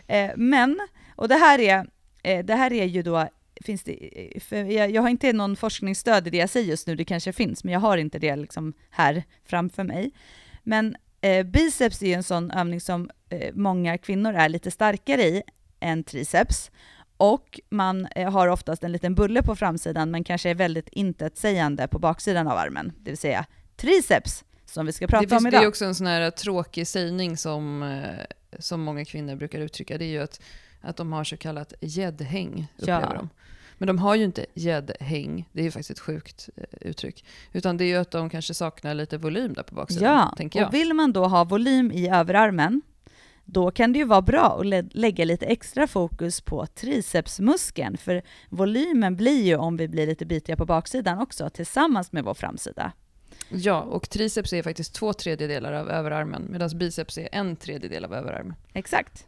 [0.06, 0.80] Eh, men,
[1.16, 1.86] och det här är
[2.22, 3.28] Eh, det här är ju då,
[3.60, 7.04] finns det, jag, jag, har inte någon forskningsstöd i det jag säger just nu, det
[7.04, 10.10] kanske finns, men jag har inte det liksom här framför mig.
[10.62, 15.22] Men eh, biceps är ju en sån övning som eh, många kvinnor är lite starkare
[15.22, 15.42] i
[15.80, 16.70] än triceps.
[17.16, 21.88] Och man eh, har oftast en liten bulle på framsidan, men kanske är väldigt intetsägande
[21.88, 23.46] på baksidan av armen, det vill säga
[23.76, 25.60] triceps, som vi ska prata det om idag.
[25.60, 28.24] Det är också en sån här tråkig sägning som, eh,
[28.58, 30.40] som många kvinnor brukar uttrycka, det är ju att
[30.80, 33.14] att de har så kallat gäddhäng, upplever ja.
[33.14, 33.28] de.
[33.78, 37.24] Men de har ju inte gäddhäng, det är ju faktiskt ett sjukt eh, uttryck.
[37.52, 40.34] Utan det är ju att de kanske saknar lite volym där på baksidan, ja.
[40.36, 40.68] tänker jag.
[40.68, 42.82] och vill man då ha volym i överarmen,
[43.44, 49.16] då kan det ju vara bra att lägga lite extra fokus på tricepsmuskeln, för volymen
[49.16, 52.92] blir ju om vi blir lite bitiga på baksidan också, tillsammans med vår framsida.
[53.48, 58.14] Ja, och triceps är faktiskt två tredjedelar av överarmen, medan biceps är en tredjedel av
[58.14, 58.54] överarmen.
[58.72, 59.26] Exakt.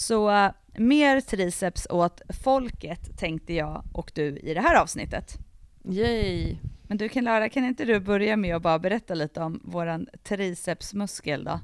[0.00, 5.38] Så uh, mer triceps åt folket tänkte jag och du i det här avsnittet.
[5.84, 6.56] Yay!
[6.82, 10.06] Men du kan Lara, kan inte du börja med att bara berätta lite om våran
[10.24, 11.60] tricepsmuskel då?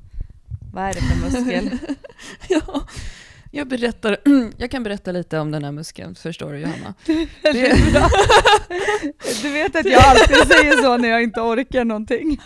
[0.73, 1.79] Vad är det för muskel?
[2.49, 2.87] ja,
[3.51, 4.17] jag, berättar,
[4.57, 6.95] jag kan berätta lite om den här muskeln, förstår du Johanna?
[7.43, 8.09] Det är bra.
[9.43, 12.41] Du vet att jag alltid säger så när jag inte orkar någonting.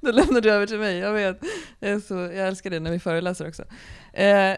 [0.00, 1.40] Då lämnar du över till mig, jag vet.
[1.78, 3.62] Jag, så, jag älskar det när vi föreläser också.
[4.12, 4.56] Eh,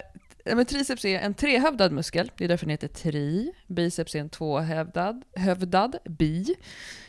[0.55, 3.53] men triceps är en trehövdad muskel, det är därför den heter tri.
[3.67, 6.55] Biceps är en tvåhövdad, hövdad, bi.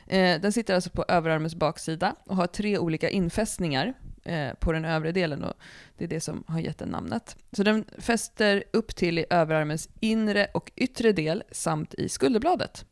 [0.07, 3.93] Eh, den sitter alltså på överarmens baksida och har tre olika infästningar.
[4.23, 5.53] eh, på den övre delen och
[5.97, 7.37] det är det som har gett den namnet.
[7.51, 12.85] Så den fäster upp till i överarmens inre och yttre del samt i skulderbladet.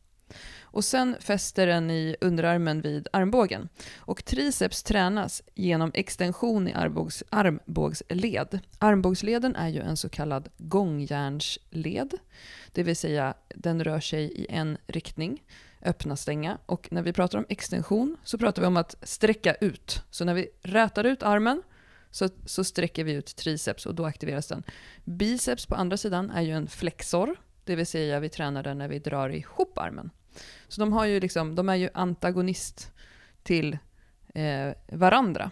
[0.76, 3.70] Och sen fäster den i underarmen vid armbågen.
[3.98, 8.60] Och triceps tränas genom extension i armbågs, armbågsled.
[8.80, 12.14] Armbågsleden är ju en så kallad gångjärnsled,
[12.72, 15.44] det vill säga den rör sig i en riktning
[15.82, 16.58] öppna, stänga.
[16.66, 20.02] Och när vi pratar om extension så pratar vi om att sträcka ut.
[20.10, 21.62] Så när vi rätar ut armen
[22.12, 24.64] så, så sträcker vi ut triceps och då aktiveras den.
[25.04, 28.88] Biceps på andra sidan är ju en flexor, det vill säga vi tränar den när
[28.88, 30.12] vi drar ihop armen.
[30.68, 32.92] Så de, har ju liksom, de är ju antagonist
[33.44, 33.78] till
[34.34, 35.52] eh, varandra.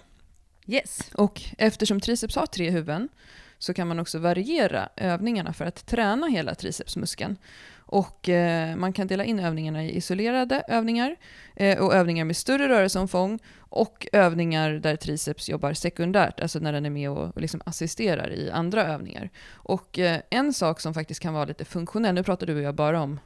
[0.67, 1.11] Yes.
[1.13, 3.09] Och eftersom triceps har tre huvuden
[3.57, 7.37] så kan man också variera övningarna för att träna hela tricepsmuskeln.
[7.85, 11.15] Och eh, man kan dela in övningarna i isolerade övningar
[11.55, 16.85] eh, och övningar med större rörelseomfång och övningar där triceps jobbar sekundärt, alltså när den
[16.85, 19.29] är med och, och liksom assisterar i andra övningar.
[19.51, 22.75] Och eh, en sak som faktiskt kan vara lite funktionell, nu pratar du och jag
[22.75, 23.19] bara om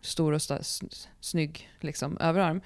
[0.00, 0.42] stor och
[1.20, 2.60] snygg liksom, överarm,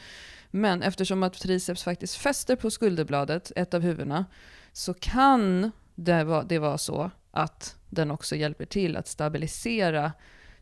[0.50, 4.26] men eftersom att triceps faktiskt fäster på skulderbladet, ett av huvudena,
[4.72, 10.12] så kan det vara, det vara så att den också hjälper till att stabilisera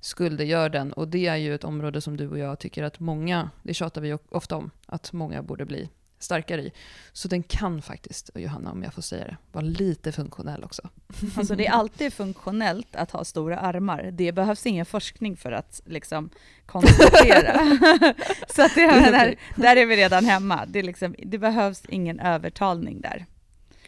[0.01, 0.93] skulder gör den.
[0.93, 4.01] Och det är ju ett område som du och jag tycker att många, det tjatar
[4.01, 5.91] vi ofta om, att många borde bli
[6.23, 6.73] starkare i.
[7.13, 10.83] Så den kan faktiskt, Johanna om jag får säga det, vara lite funktionell också.
[11.37, 14.11] Alltså det är alltid funktionellt att ha stora armar.
[14.13, 16.31] Det behövs ingen forskning för att liksom
[16.67, 17.61] konstatera.
[18.49, 20.67] Så att det, där, där är vi redan hemma.
[20.67, 23.27] Det, liksom, det behövs ingen övertalning där.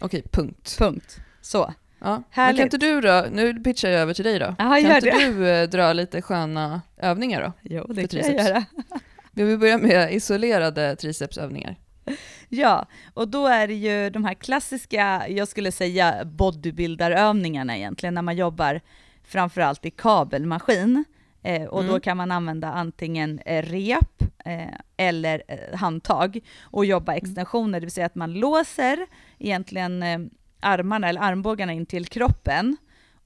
[0.01, 0.77] Okej, punkt.
[0.79, 1.21] Punkt.
[1.41, 1.75] Så.
[1.99, 2.23] Ja.
[2.35, 4.55] Men kan inte du då, nu pitchar jag över till dig då.
[4.59, 5.27] Aha, kan inte det.
[5.27, 7.53] du eh, dra lite sköna övningar då?
[7.63, 8.65] Jo, det kan jag göra.
[9.33, 11.77] Vi börjar med isolerade tricepsövningar.
[12.55, 18.23] Ja, och då är det ju de här klassiska, jag skulle säga bodybuildarövningarna egentligen, när
[18.23, 18.81] man jobbar
[19.25, 21.05] framförallt i kabelmaskin.
[21.43, 21.93] Eh, och mm.
[21.93, 27.25] då kan man använda antingen eh, rep eh, eller eh, handtag och jobba mm.
[27.25, 29.07] extensioner, det vill säga att man låser
[29.39, 30.19] egentligen eh,
[30.61, 32.77] armarna eller armbågarna in till kroppen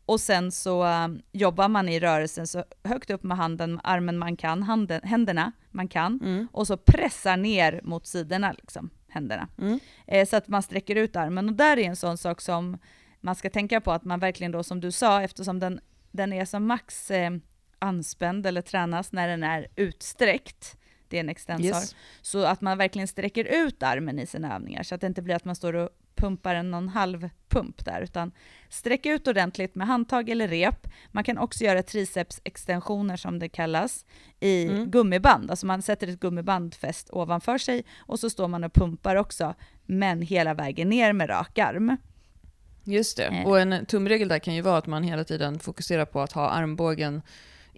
[0.09, 4.37] och sen så um, jobbar man i rörelsen så högt upp med handen, armen man
[4.37, 6.49] kan, handen, händerna man kan, mm.
[6.53, 9.49] och så pressar ner mot sidorna, liksom, händerna.
[9.59, 9.81] Mm.
[10.07, 11.49] Eh, så att man sträcker ut armen.
[11.49, 12.79] Och där är en sån sak som
[13.21, 16.45] man ska tänka på, att man verkligen då, som du sa, eftersom den, den är
[16.45, 17.31] som max eh,
[17.79, 20.77] anspänd eller tränas när den är utsträckt,
[21.09, 21.97] det är en extensor, yes.
[22.23, 25.35] så att man verkligen sträcker ut armen i sina övningar, så att det inte blir
[25.35, 28.33] att man står och pumpar en någon halv pump där, utan
[28.69, 30.87] sträck ut ordentligt med handtag eller rep.
[31.13, 34.05] Man kan också göra tricepsextensioner som det kallas
[34.41, 34.91] i mm.
[34.91, 39.17] gummiband, alltså man sätter ett gummiband fäst ovanför sig och så står man och pumpar
[39.17, 39.55] också,
[39.87, 41.97] men hela vägen ner med rak arm.
[42.85, 43.47] Just det, eh.
[43.47, 46.49] och en tumregel där kan ju vara att man hela tiden fokuserar på att ha
[46.49, 47.23] armbågen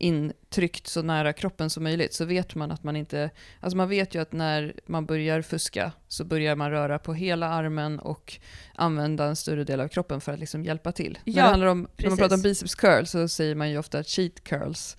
[0.00, 3.30] intryckt så nära kroppen som möjligt så vet man att man inte...
[3.60, 7.48] Alltså man vet ju att när man börjar fuska så börjar man röra på hela
[7.48, 8.38] armen och
[8.74, 11.18] använda en större del av kroppen för att liksom hjälpa till.
[11.24, 13.78] Ja, när, det handlar om, när man pratar om biceps curl så säger man ju
[13.78, 14.96] ofta cheat curls.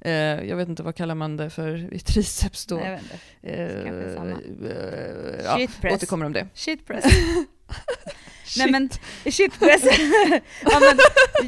[0.00, 0.12] Eh,
[0.44, 2.76] jag vet inte, vad kallar man det för i triceps då?
[2.76, 4.60] Nej, jag vet inte.
[4.62, 5.56] Eh.
[5.56, 6.48] Eh, ja, återkommer om det.
[6.54, 7.04] Shit press.
[8.58, 8.88] Nej men
[9.24, 9.84] shitpress.
[10.62, 10.98] ja, men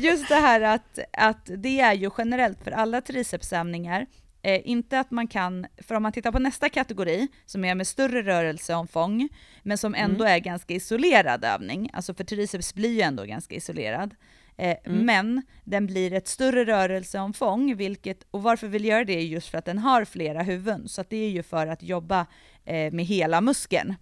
[0.03, 4.07] just det här att, att det är ju generellt för alla tricepsövningar.
[4.43, 7.87] Eh, inte att man kan, för om man tittar på nästa kategori, som är med
[7.87, 9.29] större rörelseomfång,
[9.63, 10.35] men som ändå mm.
[10.35, 14.15] är ganska isolerad övning, alltså för triceps blir ju ändå ganska isolerad,
[14.57, 15.07] eh, mm.
[15.07, 19.59] men den blir ett större rörelseomfång, vilket, och varför vill göra det är just för
[19.59, 22.27] att den har flera huvuden, så det är ju för att jobba
[22.65, 23.95] eh, med hela muskeln.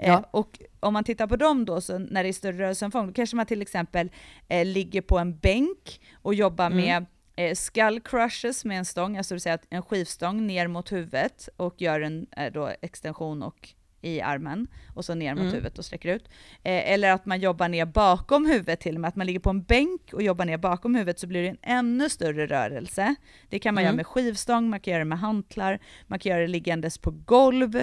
[0.00, 0.24] Eh, ja.
[0.30, 3.36] och om man tittar på dem då, så när det är större rörelseomfång, då kanske
[3.36, 4.10] man till exempel
[4.48, 6.78] eh, ligger på en bänk och jobbar mm.
[6.78, 10.92] med eh, skull crushes med en stång, alltså det vill säga en skivstång ner mot
[10.92, 13.68] huvudet och gör en eh, då extension och
[14.02, 15.54] i armen och så ner mot mm.
[15.54, 16.28] huvudet och sträcker ut.
[16.62, 19.50] Eh, eller att man jobbar ner bakom huvudet till och med, att man ligger på
[19.50, 23.14] en bänk och jobbar ner bakom huvudet så blir det en ännu större rörelse.
[23.48, 23.86] Det kan man mm.
[23.86, 27.10] göra med skivstång, man kan göra det med hantlar, man kan göra det liggandes på
[27.10, 27.76] golv.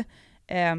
[0.47, 0.75] Eh,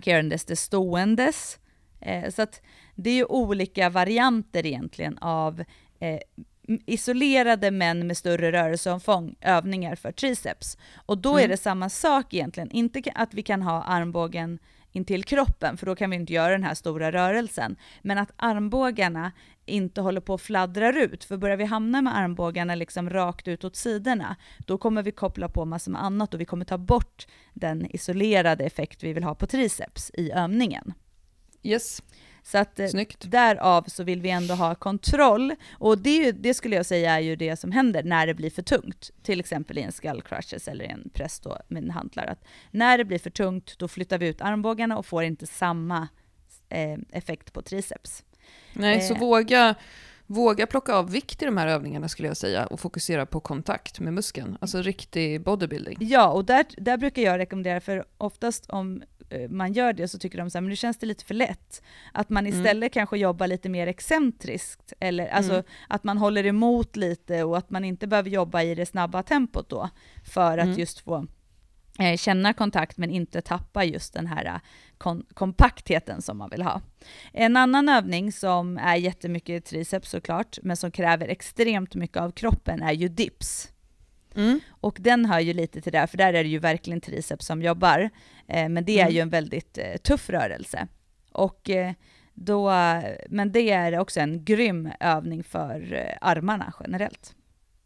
[0.00, 1.58] göra det ståendes.
[2.00, 2.62] Eh, så att
[2.94, 5.64] det är ju olika varianter egentligen av
[6.00, 6.20] eh,
[6.86, 10.78] isolerade men med större rörelseomfång, övningar för triceps.
[11.06, 11.44] Och då mm.
[11.44, 14.58] är det samma sak egentligen, inte att vi kan ha armbågen
[14.92, 17.76] intill kroppen, för då kan vi inte göra den här stora rörelsen.
[18.02, 19.32] Men att armbågarna
[19.66, 23.64] inte håller på att fladdrar ut, för börjar vi hamna med armbågarna liksom rakt ut
[23.64, 27.26] åt sidorna, då kommer vi koppla på massor med annat och vi kommer ta bort
[27.54, 30.94] den isolerade effekt vi vill ha på triceps i övningen.
[31.62, 32.02] Yes.
[32.42, 33.30] Så att eh, Snyggt.
[33.30, 35.54] därav så vill vi ändå ha kontroll.
[35.78, 38.62] Och det, det, skulle jag säga är ju det som händer när det blir för
[38.62, 39.10] tungt.
[39.22, 42.26] Till exempel i en skull crushes eller en press då med en hantlar.
[42.26, 46.08] Att när det blir för tungt, då flyttar vi ut armbågarna och får inte samma
[46.68, 48.24] eh, effekt på triceps.
[48.72, 49.02] Nej, eh.
[49.02, 49.74] så våga
[50.26, 54.00] Våga plocka av vikt i de här övningarna skulle jag säga och fokusera på kontakt
[54.00, 55.96] med muskeln, alltså riktig bodybuilding.
[56.00, 59.02] Ja, och där, där brukar jag rekommendera, för oftast om
[59.48, 61.82] man gör det så tycker de så här, men nu känns det lite för lätt.
[62.12, 62.58] Att man mm.
[62.58, 62.90] istället mm.
[62.90, 65.64] kanske jobbar lite mer excentriskt, eller alltså mm.
[65.88, 69.68] att man håller emot lite och att man inte behöver jobba i det snabba tempot
[69.68, 69.88] då,
[70.24, 70.78] för att mm.
[70.78, 71.26] just få
[71.98, 74.60] eh, känna kontakt men inte tappa just den här
[74.98, 76.80] kon kompaktheten som man vill ha.
[77.32, 82.82] En annan övning som är jättemycket triceps såklart, men som kräver extremt mycket av kroppen
[82.82, 83.71] är ju dips.
[84.36, 84.60] Mm.
[84.70, 87.62] Och den hör ju lite till det, för där är det ju verkligen triceps som
[87.62, 88.10] jobbar.
[88.48, 89.14] Eh, men det är mm.
[89.14, 90.86] ju en väldigt eh, tuff rörelse.
[91.32, 91.92] Och eh,
[92.34, 92.70] då,
[93.28, 97.34] men det är också en grym övning för armarna generellt.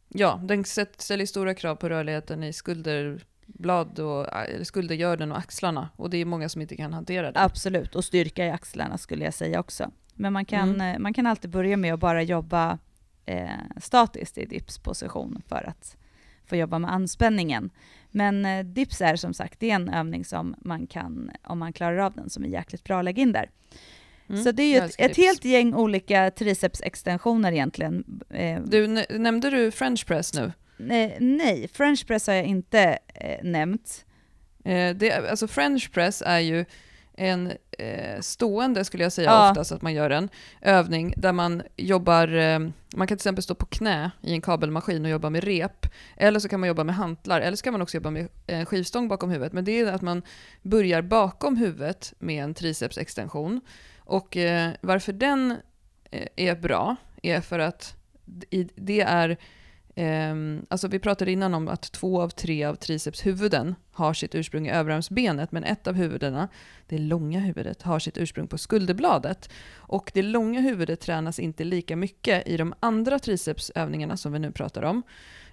[0.08, 4.26] Ja, den ställer stora krav på rörligheten i skulder, blad och
[4.62, 5.88] skuldergörden och axlarna.
[5.96, 7.40] Och det är många som inte kan hantera det.
[7.40, 9.90] Absolut, och styrka i axlarna skulle jag säga också.
[10.14, 11.02] Men man kan, mm.
[11.02, 12.78] Man kan alltid börja med att bara jobba
[13.26, 15.96] eh, statiskt i dipsposition för att
[16.46, 17.70] få jobba med anspänningen.
[18.10, 21.72] Men eh, dips är som sagt det är en övning som man kan, om man
[21.72, 23.50] klarar av den, som är jäkligt bra att lägga in där.
[24.28, 28.22] Mm, så det är ju ett, ett, helt gäng olika tricepsextensioner egentligen.
[28.30, 30.52] Eh, du, nämnde du French press nu?
[30.78, 34.04] Eh, nej, French press har jag inte eh, nämnt.
[34.64, 36.64] Eh, det, alltså French press är ju
[37.16, 39.50] en eh, stående, skulle jag säga ja.
[39.50, 40.28] oftast att man gör en
[40.62, 42.58] övning där man jobbar, eh,
[42.96, 46.40] man kan till exempel stå på knä i en kabelmaskin och jobba med rep, eller
[46.40, 49.08] så kan man jobba med hantlar, eller så kan man också jobba med en skivstång
[49.08, 50.22] bakom huvudet, men det är att man
[50.62, 53.60] börjar bakom huvudet med en tricepsextension.
[53.98, 55.56] Och eh, varför den
[56.36, 57.94] är bra är för att
[58.74, 59.36] det är
[59.98, 64.66] Um, alltså vi pratade innan om att två av tre av tricepshuvuden har sitt ursprung
[64.66, 66.48] i överarmsbenet, men ett av huvudena,
[66.86, 69.50] det långa huvudet, har sitt ursprung på skulderbladet.
[69.74, 74.52] Och det långa huvudet tränas inte lika mycket i de andra tricepsövningarna som vi nu
[74.52, 75.02] pratar om.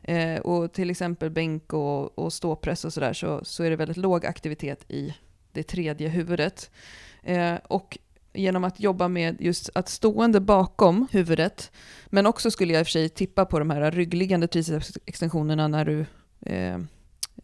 [0.09, 3.97] Uh, och till exempel bänk och, och ståpress och sådär, så, så är det väldigt
[3.97, 5.13] låg aktivitet i
[5.51, 6.71] det tredje huvudet.
[7.23, 7.97] Eh, och
[8.33, 11.71] genom att jobba med just att stående bakom huvudet,
[12.05, 15.85] men också skulle jag i och för sig tippa på de här ryggliggande tricepsextensionerna när
[15.85, 16.05] du
[16.45, 16.77] eh,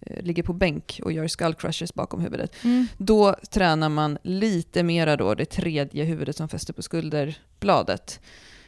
[0.01, 2.63] ligger på bänk och gör skull crushers bakom huvudet.
[2.63, 2.87] Mm.
[2.97, 8.19] Då tränar man lite mera då det tredje huvudet som fäster på skulderbladet.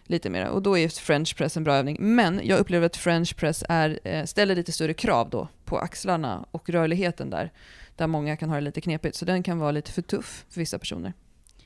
[0.04, 0.52] Lite mera.
[0.52, 1.98] Och då är french press en bra övning.
[2.00, 6.46] Men jag upplever att french press är, eh, ställer lite större krav då på axlarna
[6.52, 7.52] och rörligheten där.
[7.96, 9.16] Där många kan ha det lite knepigt.
[9.16, 11.14] Så den kan vara lite för tuff för vissa personer.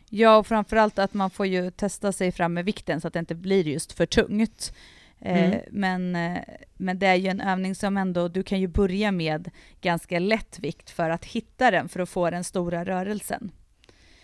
[0.09, 3.19] Ja, och framförallt att man får ju testa sig fram med vikten så att det
[3.19, 4.73] inte blir just för tungt.
[5.19, 5.59] Eh, mm.
[5.71, 6.41] men, eh,
[6.73, 10.59] men det är ju en övning som ändå, du kan ju börja med ganska lätt
[10.59, 13.51] vikt för att hitta den, för att få den stora rörelsen.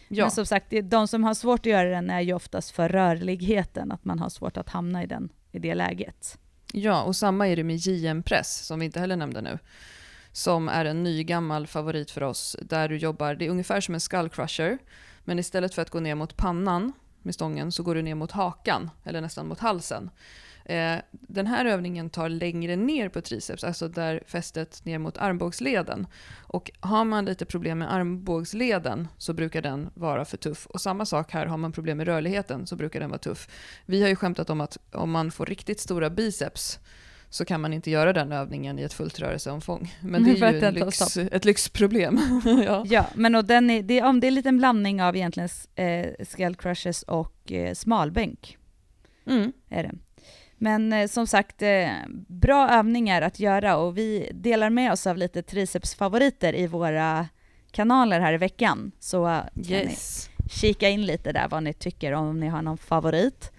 [0.08, 0.24] Ja.
[0.24, 3.91] Men som sagt, de som har svårt att göra den är ju oftast för rörligheten,
[3.91, 6.38] att man har svårt att hamna i, den, i det läget.
[6.74, 9.60] Ja, och samma är det med JM-press, som vi inte heller nämnde nu.
[10.32, 13.94] Som är en ny gammal favorit för oss, där du jobbar, det är ungefär som
[13.94, 14.78] en skull crusher,
[15.24, 18.32] men istället för att gå ner mot pannan med stången så går du ner mot
[18.32, 20.10] hakan, eller nästan mot halsen.
[20.66, 26.08] Eh, den här övningen tar längre ner på triceps, alltså där fästet ner mot armbågsleden.
[26.40, 30.66] Och har man lite problem med armbågsleden så brukar den vara för tuff.
[30.66, 33.48] Och samma sak här, har man problem med rörligheten så brukar den vara tuff.
[33.86, 36.80] Vi har ju skämtat om att om man får riktigt stora biceps
[37.32, 39.96] så kan man inte göra den övningen i ett fullt rörelseomfång.
[40.02, 42.41] Men det är ju en lyx, ett lyxproblem.
[42.65, 42.84] ja.
[42.88, 46.26] ja, men och den är, det, om det är en liten blandning av egentligen eh,
[46.26, 48.58] skull crushes och eh, smalbänk.
[49.28, 49.52] Mm.
[49.70, 49.91] Är det.
[50.58, 51.89] Men eh, som sagt, eh,
[52.28, 57.28] bra övningar att göra och vi delar med oss av lite tricepsfavoriter i våra
[57.72, 58.91] kanaler här i veckan.
[59.00, 60.30] Så eh, yes.
[60.39, 63.52] ni kika in lite där vad ni tycker om ni har någon favorit.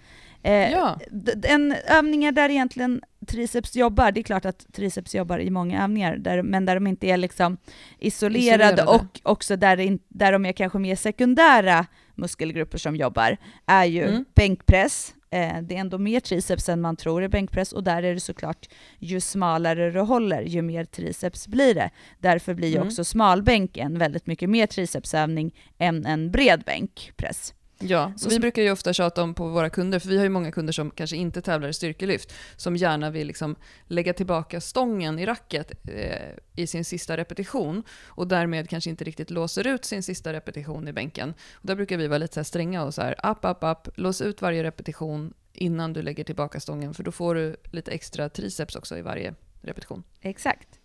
[0.43, 0.99] Eh, ja.
[1.43, 6.17] En övningar där egentligen triceps jobbar, det är klart att triceps jobbar i många övningar,
[6.17, 7.57] där, men där de inte är liksom
[7.99, 8.83] isolerade, isolerade.
[8.83, 11.85] och också där, in, där de är kanske mer sekundära
[12.15, 14.25] muskelgrupper som jobbar, är ju mm.
[14.35, 18.13] bänkpress, eh, det är ändå mer triceps än man tror i bänkpress och där är
[18.13, 18.69] det såklart,
[18.99, 21.89] ju smalare du håller, ju mer triceps blir det.
[22.19, 22.87] Därför blir ju mm.
[22.87, 27.53] också smalbänk en väldigt mycket mer tricepsövning än en bred bänkpress.
[27.79, 30.29] Ja, så vi brukar ju ofta tjata om på våra kunder, för vi har ju
[30.29, 33.55] många kunder som kanske inte tävlar i styrkelyft, som gärna vill liksom
[33.87, 39.29] lägga tillbaka stången i racket eh, i sin sista repetition och därmed kanske inte riktigt
[39.29, 41.33] låser ut sin sista repetition i bänken.
[41.53, 44.21] Och där brukar vi vara lite så stränga och så här, upp, upp, upp, lås
[44.21, 48.75] ut varje repetition innan du lägger tillbaka stången, för då får du lite extra triceps
[48.75, 50.03] också i varje repetition.
[50.21, 50.79] Exakt.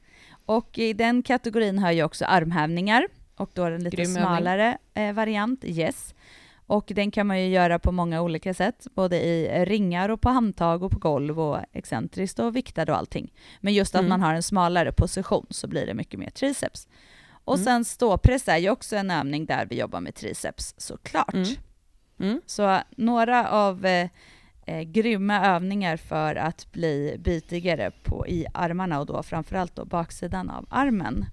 [0.47, 5.12] Och i den kategorin har jag också armhävningar och då den lite Grym smalare eh,
[5.12, 6.14] variant, yes.
[6.68, 10.28] Och den kan man ju göra på många olika sätt, både i ringar och på
[10.28, 13.32] handtag och på golv och excentriskt och viktad och allting.
[13.60, 14.08] Men just att mm.
[14.08, 16.88] man har en smalare position så blir det mycket mer triceps.
[17.30, 17.64] Och mm.
[17.64, 21.34] sen ståpress är ju också en övning där vi jobbar med triceps såklart.
[21.34, 21.48] Mm.
[22.20, 22.40] mm.
[22.46, 24.08] Så några av eh,
[24.66, 30.50] eh, grymma övningar för att bli bitigare på, i armarna och då framförallt då baksidan
[30.50, 31.24] av armen.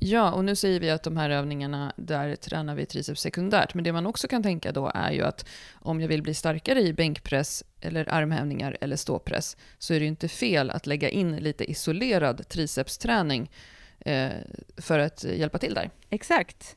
[0.00, 3.74] Ja, och nu säger vi att de här övningarna, där tränar vi triceps sekundärt.
[3.74, 6.80] Men det man också kan tänka då är ju att om jag vill bli starkare
[6.80, 11.36] i bänkpress, eller armhävningar eller ståpress, så är det ju inte fel att lägga in
[11.36, 13.50] lite isolerad tricepsträning
[13.98, 14.30] eh,
[14.76, 15.90] för att hjälpa till där.
[16.10, 16.76] Exakt.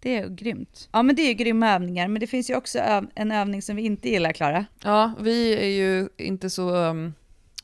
[0.00, 0.88] Det är grymt.
[0.92, 3.76] Ja, men det är grymma övningar, men det finns ju också öv en övning som
[3.76, 4.66] vi inte gillar, Klara.
[4.84, 6.76] Ja, vi är ju inte så...
[6.76, 7.14] Um,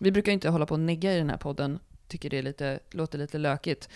[0.01, 1.79] vi brukar inte hålla på och negga i den här podden,
[2.09, 3.89] tycker det är lite, låter lite lökigt.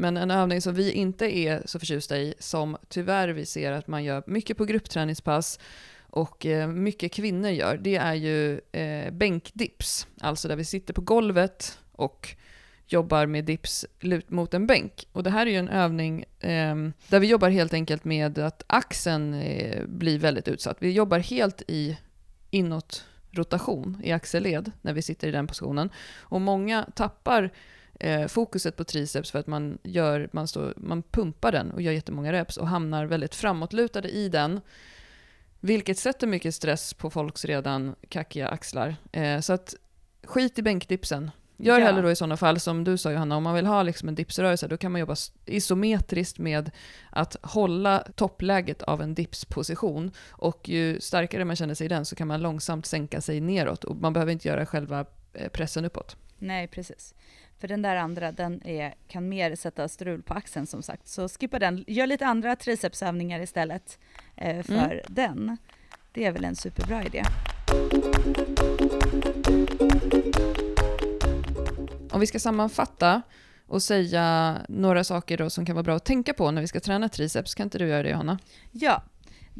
[0.00, 3.86] Men en övning som vi inte är så förtjusta i, som tyvärr vi ser att
[3.86, 5.58] man gör mycket på gruppträningspass
[6.10, 10.06] och eh, mycket kvinnor gör, det är ju eh, bänkdips.
[10.20, 12.36] Alltså där vi sitter på golvet och
[12.86, 15.08] jobbar med dips lut mot en bänk.
[15.12, 16.76] Och det här är ju en övning eh,
[17.08, 20.76] där vi jobbar helt enkelt med att axeln eh, blir väldigt utsatt.
[20.80, 21.98] Vi jobbar helt i
[22.50, 25.90] inåt rotation i axelled när vi sitter i den positionen.
[26.18, 27.50] Och många tappar
[27.98, 31.92] eh, fokuset på triceps för att man, gör, man, står, man pumpar den och gör
[31.92, 34.60] jättemånga reps och hamnar väldigt framåtlutade i den.
[35.60, 38.96] Vilket sätter mycket stress på folks redan kackiga axlar.
[39.12, 39.74] Eh, så att
[40.24, 41.30] skit i bänkdipsen.
[41.60, 41.86] Gör ja.
[41.86, 44.14] hellre då i sådana fall som du sa Johanna, om man vill ha liksom en
[44.14, 46.70] dipsrörelse, då kan man jobba isometriskt med
[47.10, 50.10] att hålla toppläget av en dipsposition.
[50.30, 53.84] Och ju starkare man känner sig i den så kan man långsamt sänka sig neråt
[53.84, 56.16] och man behöver inte göra själva eh, pressen uppåt.
[56.38, 57.14] Nej, precis.
[57.60, 61.08] För den där andra, den är, kan mer sätta strul på axeln som sagt.
[61.08, 61.84] Så skippa den.
[61.86, 63.98] Gör lite andra tricepsövningar istället
[64.36, 65.00] eh, för mm.
[65.08, 65.56] den.
[66.12, 67.24] Det är väl en superbra idé.
[72.10, 73.22] Om vi ska sammanfatta
[73.66, 76.80] och säga några saker då som kan vara bra att tänka på när vi ska
[76.80, 78.38] träna triceps, kan inte du göra det Johanna?
[78.72, 79.02] Ja,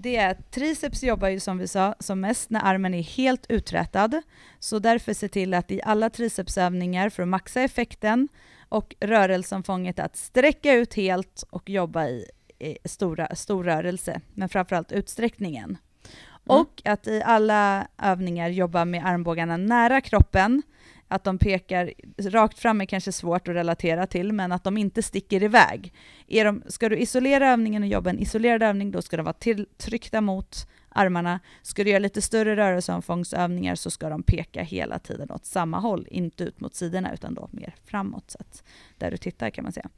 [0.01, 3.47] det är att triceps jobbar ju som vi sa som mest när armen är helt
[3.49, 4.23] uträtad.
[4.59, 8.29] Så därför se till att i alla tricepsövningar för att maxa effekten
[8.69, 14.93] och rörelseomfånget att sträcka ut helt och jobba i, i stora, stor rörelse, men framförallt
[14.93, 15.65] utsträckningen.
[15.65, 15.79] Mm.
[16.45, 20.63] Och att i alla övningar jobba med armbågarna nära kroppen
[21.09, 25.03] att de pekar rakt fram är kanske svårt att relatera till, men att de inte
[25.03, 25.93] sticker iväg.
[26.27, 29.37] Är de, ska du isolera övningen och jobba en isolerad övning, då ska de vara
[29.77, 31.41] tryckta mot armarna.
[31.63, 36.07] Ska du göra lite större rörelseomfångsövningar så ska de peka hela tiden åt samma håll,
[36.11, 38.63] inte ut mot sidorna utan då mer framåt, så att
[38.99, 39.89] där du tittar kan man säga.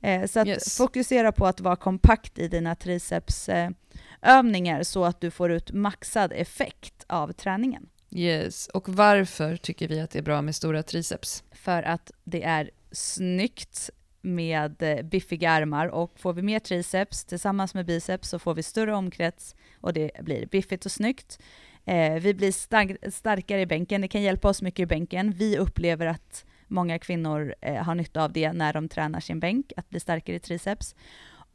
[0.00, 0.76] Eh, så yes.
[0.76, 6.32] fokusera på att vara kompakt i dina tricepsövningar eh, så att du får ut maxad
[6.32, 7.88] effekt av träningen.
[8.14, 11.44] Yes, och varför tycker vi att det är bra med stora triceps?
[11.52, 13.90] För att det är snyggt
[14.22, 18.62] med eh, biffiga armar och får vi mer triceps tillsammans med biceps så får vi
[18.62, 21.38] större omkrets och det blir biffigt och snyggt.
[21.84, 25.32] Eh, vi blir stark starkare i bänken, det kan hjälpa oss mycket i bänken.
[25.32, 29.72] Vi upplever att många kvinnor eh, har nytta av det när de tränar sin bänk,
[29.76, 30.94] att bli starkare i triceps.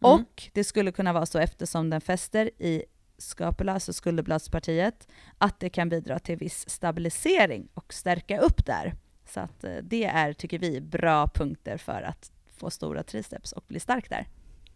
[0.03, 0.13] Mm.
[0.13, 2.83] Och det skulle kunna vara så eftersom den fäster i
[3.17, 5.07] scapula, alltså skulderbladspartiet,
[5.37, 8.95] att det kan bidra till viss stabilisering och stärka upp där.
[9.25, 13.63] Så att eh, det är, tycker vi, bra punkter för att få stora triceps och
[13.67, 14.27] bli stark där.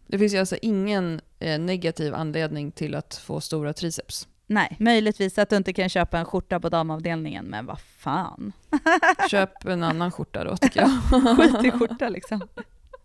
[0.06, 4.28] Det finns ju alltså ingen eh, negativ anledning till att få stora triceps?
[4.46, 8.52] Nej, möjligtvis att du inte kan köpa en skjorta på damavdelningen, men vad fan.
[9.30, 10.90] Köp en annan skjorta då tycker jag.
[11.36, 12.40] Skit i skjorta liksom.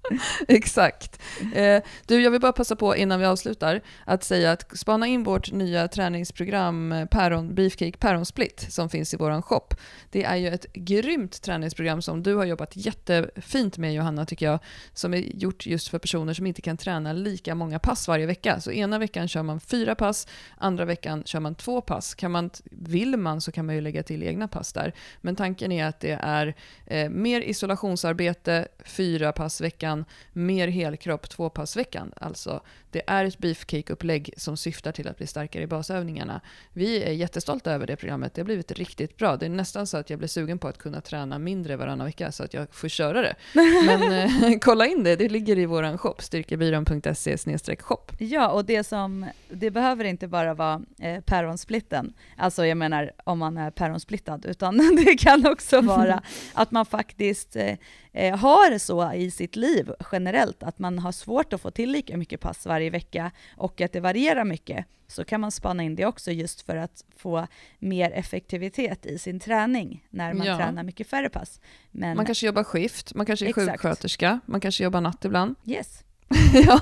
[0.48, 1.22] Exakt.
[1.54, 5.24] Eh, du, jag vill bara passa på innan vi avslutar att säga att spana in
[5.24, 9.68] vårt nya träningsprogram eh, Päron, Beefcake Päronsplit som finns i vår shop.
[10.12, 14.60] Det är ju ett grymt träningsprogram som du har jobbat jättefint med Johanna tycker jag,
[14.94, 18.60] som är gjort just för personer som inte kan träna lika många pass varje vecka.
[18.60, 20.28] Så ena veckan kör man fyra pass,
[20.58, 22.16] andra veckan kör man två pass.
[22.16, 24.94] Kan man, vill man så kan man ju lägga till egna pass där.
[25.22, 26.56] Men tanken är att det är
[26.86, 29.97] eh, mer isolationsarbete, fyra pass veckan
[30.34, 32.12] mer helkropp tvåpassveckan.
[32.16, 32.62] Alltså,
[32.98, 36.42] det är ett beefcake-upplägg som syftar till att bli starkare i basövningarna.
[36.74, 38.34] Vi är jättestolta över det programmet.
[38.34, 39.38] Det har blivit riktigt bra.
[39.38, 42.32] Det är nästan så att jag blir sugen på att kunna träna mindre varannan vecka
[42.32, 43.36] så att jag får köra det.
[43.86, 47.38] Men eh, kolla in det, det ligger i vår shop, styrkebyrån.se
[47.80, 48.06] shop.
[48.18, 53.40] Ja, och det som, det behöver inte bara vara eh, päronsplitten, alltså jag menar om
[53.40, 56.22] man är päronsplittad, utan det kan också vara
[56.54, 57.78] att man faktiskt eh,
[58.14, 62.18] eh, har så i sitt liv generellt, att man har svårt att få till lika
[62.18, 66.06] mycket pass varje vecka och att det varierar mycket, så kan man spana in det
[66.06, 67.48] också just för att få
[67.80, 70.58] mer effektivitet i sin träning när man ja.
[70.58, 71.60] tränar mycket färre pass.
[71.92, 73.72] Men, man kanske jobbar skift, man kanske är exakt.
[73.72, 75.56] sjuksköterska, man kanske jobbar natt ibland.
[75.66, 76.04] Yes.
[76.54, 76.80] ja,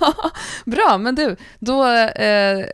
[0.66, 2.66] bra, men du, då eh,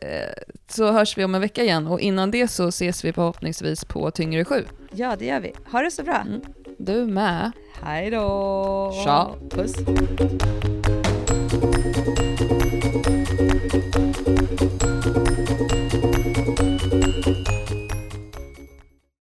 [0.68, 4.12] så hörs vi om en vecka igen och innan det så ses vi förhoppningsvis på
[4.12, 4.66] Tyngre 7.
[4.92, 5.54] Ja, det gör vi.
[5.72, 6.18] Ha det så bra.
[6.28, 6.42] Mm.
[6.78, 7.52] Du med.
[7.82, 8.94] Hej då.
[9.04, 9.36] Tja.
[9.50, 9.76] Puss.